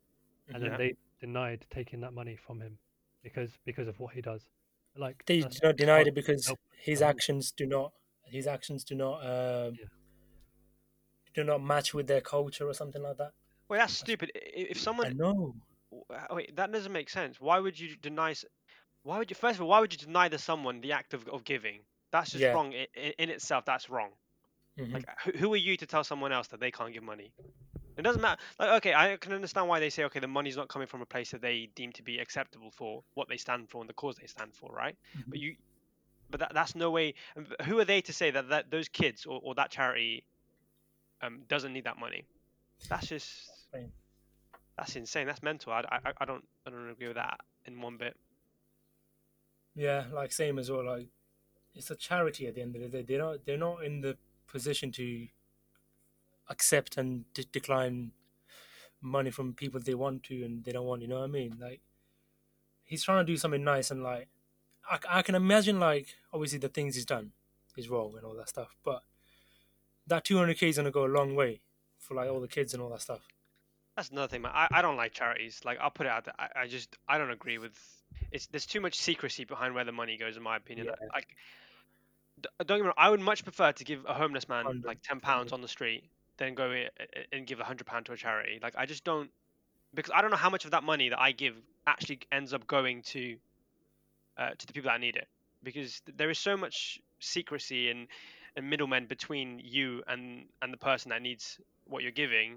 [0.48, 0.68] and Yeah.
[0.70, 2.78] then they denied taking that money from him
[3.24, 4.46] because because of what he does.
[4.96, 7.92] Like They that's not denied it because help his the actions do not
[8.24, 9.86] his actions do not um, Yeah.
[11.34, 13.32] do not match with their culture or something like that.
[13.68, 14.30] Wait, that's stupid.
[14.34, 15.56] If someone I know.
[16.10, 17.40] Uh, wait, that doesn't make sense.
[17.40, 18.34] Why would you deny?
[19.02, 19.68] Why would you first of all?
[19.68, 21.80] Why would you deny to someone the act of, of giving?
[22.12, 22.54] That's just Yeah.
[22.54, 22.86] wrong in,
[23.18, 23.64] in itself.
[23.64, 24.10] That's wrong.
[24.78, 24.92] Mhm.
[24.92, 27.32] Like, who, who are you to tell someone else that they can't give money?
[27.96, 28.40] It doesn't matter.
[28.58, 31.06] Like, okay, I can understand why they say, okay, the money's not coming from a
[31.06, 34.16] place that they deem to be acceptable for what they stand for and the cause
[34.16, 34.96] they stand for, right?
[35.26, 35.56] But you,
[36.28, 37.14] but that, that's no way.
[37.64, 40.26] Who are they to say that, that those kids or, or that charity
[41.22, 42.26] um, doesn't need that money?
[42.90, 43.26] That's just.
[44.76, 45.26] That's insane.
[45.26, 45.72] That's mental.
[45.72, 48.16] I, I, I don't I don't agree with that in one bit.
[49.74, 50.84] Yeah, like same as well.
[50.84, 51.08] Like
[51.74, 53.02] it's a charity at the end of the day.
[53.02, 54.16] They're not they're not in the
[54.46, 55.28] position to
[56.48, 58.12] accept and de- decline
[59.02, 61.02] money from people they want to and they don't want.
[61.02, 61.56] You know what I mean?
[61.60, 61.80] Like
[62.84, 64.28] he's trying to do something nice and like
[64.88, 67.32] I, I can imagine like obviously the things he's done
[67.76, 69.02] is wrong and all that stuff, but
[70.06, 71.60] that 200k is gonna go a long way
[71.98, 73.28] for like all the kids and all that stuff.
[73.96, 74.52] That's another thing, man.
[74.54, 75.60] I, I don't like charities.
[75.64, 76.34] Like I'll put it out there.
[76.38, 77.72] I, I just I don't agree with.
[78.30, 80.86] It's there's too much secrecy behind where the money goes, in my opinion.
[80.86, 81.06] Yeah.
[81.12, 81.28] Like,
[82.40, 82.94] d- don't get me wrong.
[82.98, 85.68] I would much prefer to give a homeless man Hundred, like ten pounds on the
[85.68, 86.04] street
[86.36, 86.70] than go
[87.32, 88.58] and give a hundred pound to a charity.
[88.62, 89.30] Like I just don't
[89.94, 91.54] because I don't know how much of that money that I give
[91.86, 93.36] actually ends up going to
[94.36, 95.26] uh, to the people that need it.
[95.62, 98.08] Because there is so much secrecy and
[98.56, 102.56] and middlemen between you and and the person that needs what you're giving.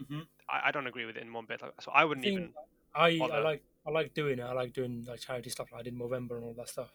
[0.00, 0.20] Mm-hmm.
[0.48, 1.62] I, I don't agree with it in one bit.
[1.62, 2.52] Like, so I wouldn't thing- even.
[2.94, 4.42] I I like I like doing it.
[4.42, 6.92] I like doing like charity stuff like I did in November and all that stuff.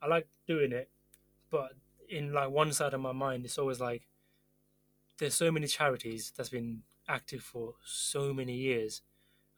[0.00, 0.88] I like doing it,
[1.50, 1.72] but
[2.08, 4.08] in like one side of my mind, it's always like
[5.18, 9.02] there's so many charities that's been active for so many years,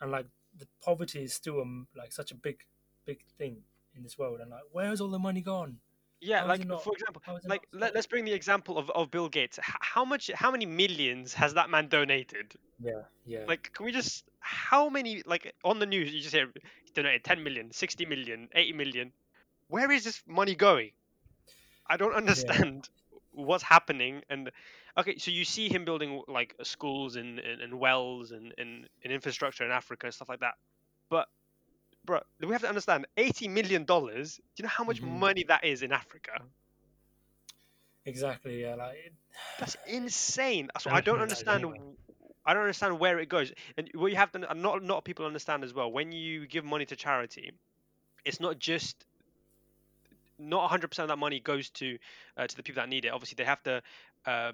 [0.01, 0.27] and like
[0.59, 2.65] the poverty is still um, like such a big
[3.05, 3.59] big thing
[3.95, 4.41] in this world.
[4.41, 5.79] And like, where's all the money gone?
[6.21, 8.91] Yeah, How like for example, how is it like let, let's bring the example of,
[8.91, 9.59] of Bill Gates.
[9.63, 12.55] How much, how many millions has that man donated?
[12.79, 13.45] Yeah, yeah.
[13.49, 17.25] Like, can we just how many like on the news you just hear he donated
[17.25, 19.13] 10 million, 60 million, 80 million.
[19.69, 20.91] Where is this money going?
[21.87, 22.89] I don't understand
[23.33, 24.23] what's happening.
[24.29, 24.51] And
[24.99, 29.13] okay, so you see him building like schools and, and, and wells and, and, and
[29.13, 30.55] infrastructure in Africa and stuff like that.
[31.09, 31.29] But
[32.05, 34.37] bro, we have to understand 80 million dollars.
[34.37, 35.21] Do you know how much Mhm.
[35.21, 36.43] money that is in Africa?
[38.05, 38.63] exactly.
[38.63, 39.15] Yeah, like it-
[39.59, 40.71] That's insane.
[40.81, 41.65] So How I don't money that is understand.
[41.65, 41.79] anyway?
[42.45, 43.53] I don't understand where it goes.
[43.77, 45.91] And what you have to, and not a lot of people understand as well.
[45.93, 47.53] When you give money to charity,
[48.25, 49.07] it's not just
[50.39, 51.99] not 100% of that money goes to
[52.37, 53.09] uh, to the people that need it.
[53.09, 53.83] Obviously, they have to
[54.27, 54.53] uh,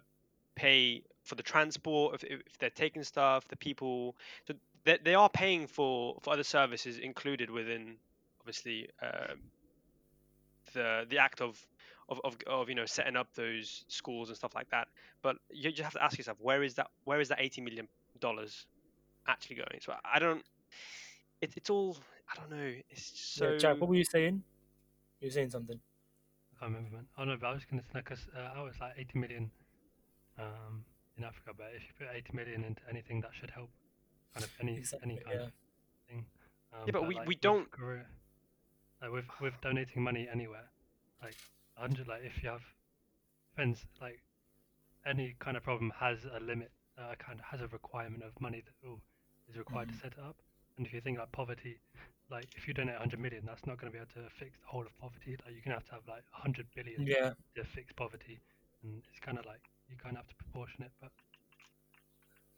[0.56, 4.16] pay for the transport if, if if they're taking stuff, the people.
[4.46, 4.54] So
[4.86, 7.96] they, they are paying for for other services included within
[8.40, 9.40] obviously um,
[10.72, 11.60] the the act of
[12.08, 14.88] of, of, of you know setting up those schools and stuff like that.
[15.22, 17.88] But you just have to ask yourself where is that where is that 80 million
[18.20, 18.66] dollars
[19.28, 19.80] actually going?
[19.80, 20.42] So I don't.
[21.42, 21.96] It, it's all
[22.30, 22.72] I don't know.
[22.88, 23.50] It's just so.
[23.50, 24.42] yeah, Jack, what were you saying?
[25.20, 25.78] You were saying something.
[26.56, 27.06] I can't remember, man.
[27.18, 29.50] Oh no, but I was going to say because uh, I was like 80 million
[30.38, 30.84] um,
[31.18, 33.68] in Africa, but if you put 80 million into anything, that should help.
[34.34, 35.10] Kind of any Exactly.
[35.12, 35.46] any kind Yeah.
[35.46, 35.52] of
[36.08, 36.26] thing.
[36.72, 38.06] Um, Yeah, but we- like, we don't- Korea-
[39.00, 40.68] like with with donating money anywhere,
[41.22, 41.36] like
[41.76, 42.64] 100, like if you have
[43.54, 44.22] friends, like
[45.04, 48.60] any kind of problem has a limit, uh, kind of has a requirement of money
[48.62, 49.00] that oh,
[49.48, 49.92] is required Mhm.
[49.92, 50.42] to set it up.
[50.76, 51.80] And if you think like poverty,
[52.28, 54.66] like if you donate 100 million, that's not going to be able to fix the
[54.66, 55.36] whole of poverty.
[55.36, 57.34] Like you're going to have to have like 100 billion Yeah.
[57.54, 58.40] to fix poverty,
[58.82, 60.92] and it's kind of like you kind of have to proportion it.
[61.00, 61.12] But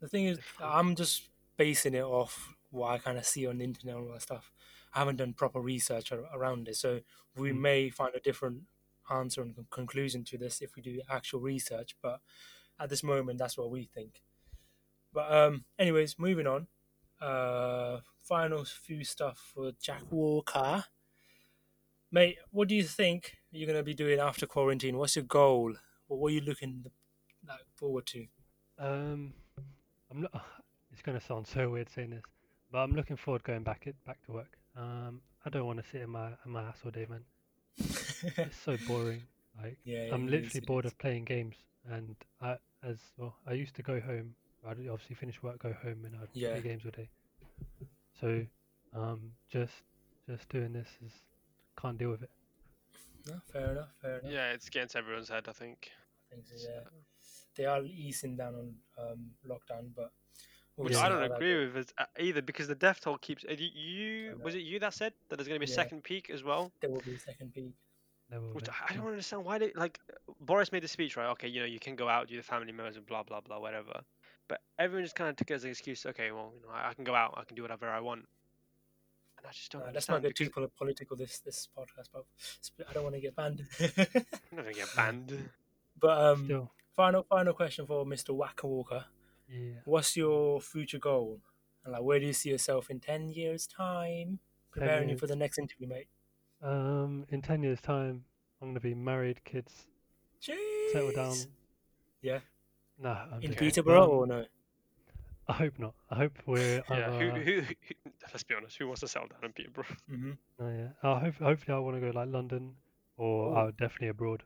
[0.00, 1.28] The thing is, I'm just
[1.58, 4.52] basing it off what I kind of see on the internet and all that stuff.
[4.94, 7.02] I haven't done proper research around it, so
[7.36, 7.60] we Mm.
[7.60, 8.68] may find a different
[9.10, 11.96] answer and conclusion to this if we do actual research.
[12.02, 12.22] But
[12.80, 14.22] at this moment, that's what we think.
[15.12, 16.68] But um, anyways, moving on.
[17.20, 20.84] Uh, final few stuff for Jack Walker.
[22.10, 24.96] Mate, what do you think you're gonna be doing after quarantine?
[24.98, 25.74] What's your goal?
[26.06, 26.90] What are you looking
[27.76, 28.26] forward to?
[28.78, 29.34] um,
[30.10, 30.46] I'm not.
[30.98, 32.24] It's going to sound so weird saying this,
[32.72, 34.58] but I'm looking forward going back it back to work.
[34.76, 37.22] Um, I don't want to sit in my in my ass all day, man.
[37.78, 39.22] It's so boring.
[39.62, 41.54] Like Yeah, I'm literally is, bored of playing games,
[41.88, 43.36] and I as well.
[43.46, 44.34] I used to go home.
[44.66, 46.50] I'd obviously finish work, go home, and I'd Yeah.
[46.50, 47.08] play games all day.
[48.20, 48.44] So,
[48.92, 49.84] um, just
[50.28, 51.12] just doing this is
[51.80, 52.30] can't deal with it.
[53.24, 54.32] No, fair enough, fair enough.
[54.32, 55.46] Yeah, it's getting to everyone's head.
[55.48, 55.92] I think.
[56.32, 56.80] I think so, yeah.
[57.54, 60.27] They are easing down on um, lockdown, but we'll
[60.84, 61.74] Which see I don't how that agree goes.
[61.74, 63.44] with as- uh, either because the death toll keeps.
[63.44, 65.82] uh, You, you was it you that said that there's going to be a Yeah.
[65.82, 66.72] second peak as well?
[66.80, 67.72] There will be a second peak.
[68.52, 69.98] Which I- I don't understand why they like
[70.40, 71.28] Boris made the speech right.
[71.30, 73.58] Okay, you know you can go out, do the family members and blah blah blah
[73.58, 74.02] whatever.
[74.48, 76.04] But everyone just kind of took it as an excuse.
[76.06, 78.26] Okay, well you know I, I can go out, I can do whatever I want.
[79.38, 80.22] And I just don't Uh, let's not understand.
[80.22, 82.24] get too because poli- political this this podcast, but
[82.88, 83.66] I don't want to get banned.
[83.80, 83.86] I'm
[84.52, 85.50] not gonna get banned.
[85.98, 88.36] but um, Still, final final question for Mr.
[88.36, 89.06] Wacker Walker:
[89.48, 89.80] yeah.
[89.84, 91.40] What's your future goal?
[91.84, 94.38] And like, where do you see yourself in ten years' time?
[94.70, 96.08] Preparing you for the next interview, mate.
[96.62, 98.24] Um, in ten years' time,
[98.60, 99.86] I'm gonna be married, kids,
[100.92, 101.36] settle down.
[102.22, 102.40] Yeah.
[102.98, 103.10] No.
[103.10, 103.54] I'm In.
[103.54, 104.44] Peterborough Um, or no?
[105.46, 105.94] I hope not.
[106.10, 106.82] I hope we're.
[106.90, 107.74] yeah, who, who, who,
[108.32, 108.76] Let's be honest.
[108.76, 109.84] Who wants to settle down in Peterborough?
[110.08, 110.88] hmm Oh, yeah.
[111.02, 112.74] Uh, hope, hopefully, I want to go like London,
[113.16, 113.68] or Oh.
[113.68, 114.42] uh, definitely abroad.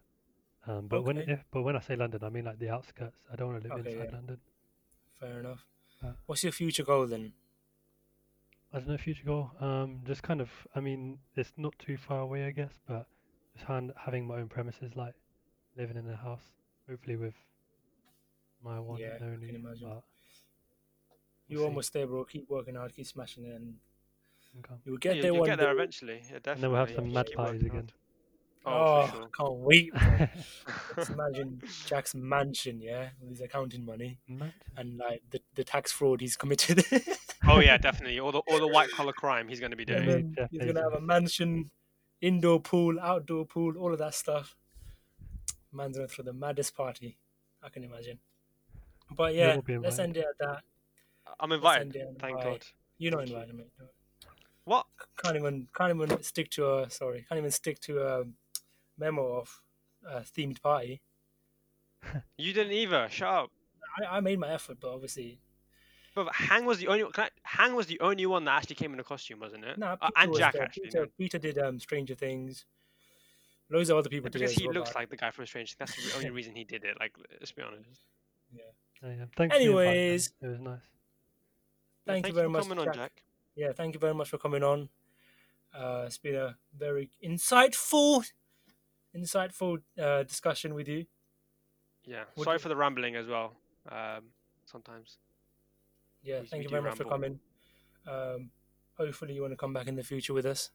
[0.67, 3.27] Um, but when if, but when I say London, I mean like the outskirts.
[3.33, 4.17] I don't want to live Okay, inside yeah.
[4.17, 4.39] London.
[5.23, 5.65] Fair enough.
[6.05, 7.33] Uh, What's your future goal then?
[8.73, 9.53] I don't know future goal.
[9.61, 10.51] Um, just kind of.
[10.75, 13.07] I mean, it's not too far away, I guess, but
[13.55, 15.15] just hand, having my own premises, like
[15.77, 16.43] living in a house,
[16.91, 17.35] hopefully with
[18.65, 19.47] my one Yeah, and I only.
[19.47, 19.89] can imagine.
[19.89, 20.03] But
[21.47, 21.67] You're see.
[21.67, 22.25] almost there, bro.
[22.25, 23.75] Keep working hard, keep smashing it, and
[24.57, 24.79] income.
[24.85, 25.73] you'll Yeah, get you, there will one get there day.
[25.75, 26.23] eventually.
[26.25, 26.53] Yeah, definitely.
[26.53, 27.75] And then we'll have yeah, some just mad parties again.
[27.75, 27.93] hard.
[28.65, 29.29] Oh, Oh, for oh, sure.
[29.37, 29.93] can't wait.
[29.93, 30.29] bro.
[30.97, 34.53] Just imagine Jack's mansion, yeah, with his accounting money Mad.
[34.77, 36.85] and like the, the tax fraud he's committed.
[37.45, 38.21] Oh yeah, definitely.
[38.21, 40.05] All the all the white collar crime he's going to be doing.
[40.05, 40.15] Yeah.
[40.15, 41.73] then Jeff he's gonna have a mansion,
[42.21, 44.55] indoor pool, outdoor pool, all of that stuff.
[45.73, 47.19] Man's gonna throw the maddest party,
[47.61, 48.21] I can imagine.
[49.11, 50.63] But yeah, let's end it at that.
[51.41, 51.81] I'm Let's invited.
[51.83, 52.45] end it on Thank high.
[52.45, 52.65] God.
[52.99, 53.37] You're not Thank you.
[53.37, 53.73] invited, mate.
[54.65, 54.87] What?
[55.25, 57.27] Can't even can't even stick to a sorry.
[57.29, 58.25] Can't even stick to a
[58.99, 59.63] memo of
[60.07, 61.03] a themed party.
[62.37, 63.09] You didn't either.
[63.11, 63.51] Shut up.
[64.01, 65.39] I, I made my effort, but obviously
[66.15, 68.93] But Hang was the only can I, Hang was the only one that actually came
[68.95, 69.79] in a costume, wasn't it?
[69.79, 69.97] no.
[70.01, 70.63] Uh, and was Jack there.
[70.63, 70.85] actually.
[70.85, 71.07] Peter.
[71.19, 72.65] Peter did um, Stranger Things.
[73.71, 75.47] loads of other people did it because he well, looks but- like the guy from
[75.47, 75.77] Strange.
[75.77, 75.93] Things.
[75.93, 76.97] That's the only reason he did it.
[76.99, 78.01] Like, let's be honest.
[78.53, 78.63] yeah.
[79.05, 79.25] Oh, yeah.
[79.37, 79.87] Thanks for invite.
[79.89, 80.79] Anyways, it was nice.
[82.07, 82.95] Yeah, Thank you very for much, coming on, Jack.
[82.97, 83.23] Jack.
[83.55, 84.89] yeah, thank you very much for coming on.
[85.77, 88.25] Uh, it's been a very insightful,
[89.17, 91.07] insightful uh, discussion with you.
[92.05, 92.25] Yeah.
[92.37, 93.57] Would Sorry you- for the rambling as well.
[93.91, 94.25] Um,
[94.67, 95.19] sometimes.
[96.23, 97.41] Yeah, We- thank we you do very much for coming.
[98.07, 98.51] Um,
[98.97, 100.71] hopefully, you want to come back in the future with us.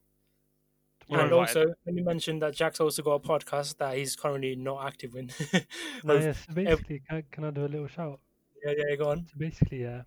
[1.07, 1.57] You're and invited.
[1.57, 5.15] also, let me mention that Jack's also got a podcast that he's currently not active
[5.15, 5.29] in.
[6.03, 8.19] No, yeah, so basically, can, I, can I do a little shout?
[8.65, 9.25] yeah, yeah, go on.
[9.27, 10.01] So basically, yeah,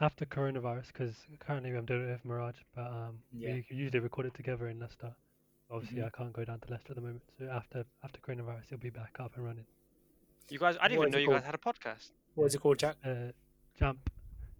[0.00, 3.54] after coronavirus, because currently I'm doing it with Mirage, but um, Yeah.
[3.54, 5.14] we usually record it together in Leicester.
[5.72, 6.06] Obviously, Mhm.
[6.06, 7.22] I can't go down to Leicester at the moment.
[7.38, 9.66] So after after coronavirus, he'll be back up and running.
[10.48, 11.38] You guys, I didn't What even know you called?
[11.38, 12.10] guys had a podcast.
[12.34, 12.96] What is it called, Jack?
[13.04, 13.32] Uh,
[13.78, 14.10] Jamp,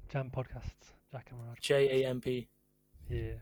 [0.08, 1.58] Jam podcasts, Jack and Mirage.
[1.60, 2.48] J A M P.
[3.08, 3.34] Yeah,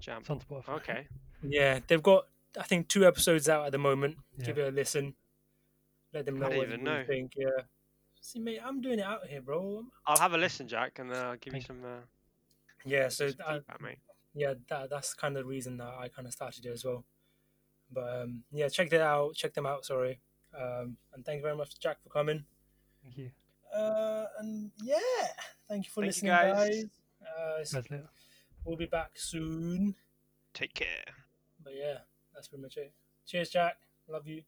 [0.00, 0.20] Jam.
[0.20, 0.68] it's on Spotify.
[0.80, 1.08] Okay.
[1.44, 4.18] Yeah, they've got I think two episodes out at the moment.
[4.44, 5.14] Give it a listen.
[6.12, 7.04] Let them know didn't what even you know.
[7.04, 7.32] think.
[7.36, 7.62] Yeah.
[8.20, 9.84] See, mate, I'm doing it out here, bro.
[10.06, 12.02] I'll have a listen, Jack, and uh, I'll give you some, uh,
[12.84, 13.98] Yeah, so some I, feedback, mate.
[14.34, 17.04] yeah, that that's kind of the reason that I kind of started it as well.
[17.92, 19.34] But um, yeah, check that out.
[19.34, 19.84] Check them out.
[19.84, 20.18] Sorry.
[20.58, 22.44] Um, and thank you very much, Jack, for coming.
[23.02, 23.30] Thank you.
[23.74, 24.96] Uh, and yeah,
[25.68, 26.54] thank you for Thank you, listening, guys.
[26.68, 26.84] guys.
[27.22, 28.08] Uh, s- Guys, later.
[28.64, 29.94] we'll be back soon.
[30.52, 31.04] Take care.
[31.64, 31.98] But yeah,
[32.34, 32.92] that's pretty much it.
[33.26, 33.76] Cheers, Jack.
[34.08, 34.42] Love you.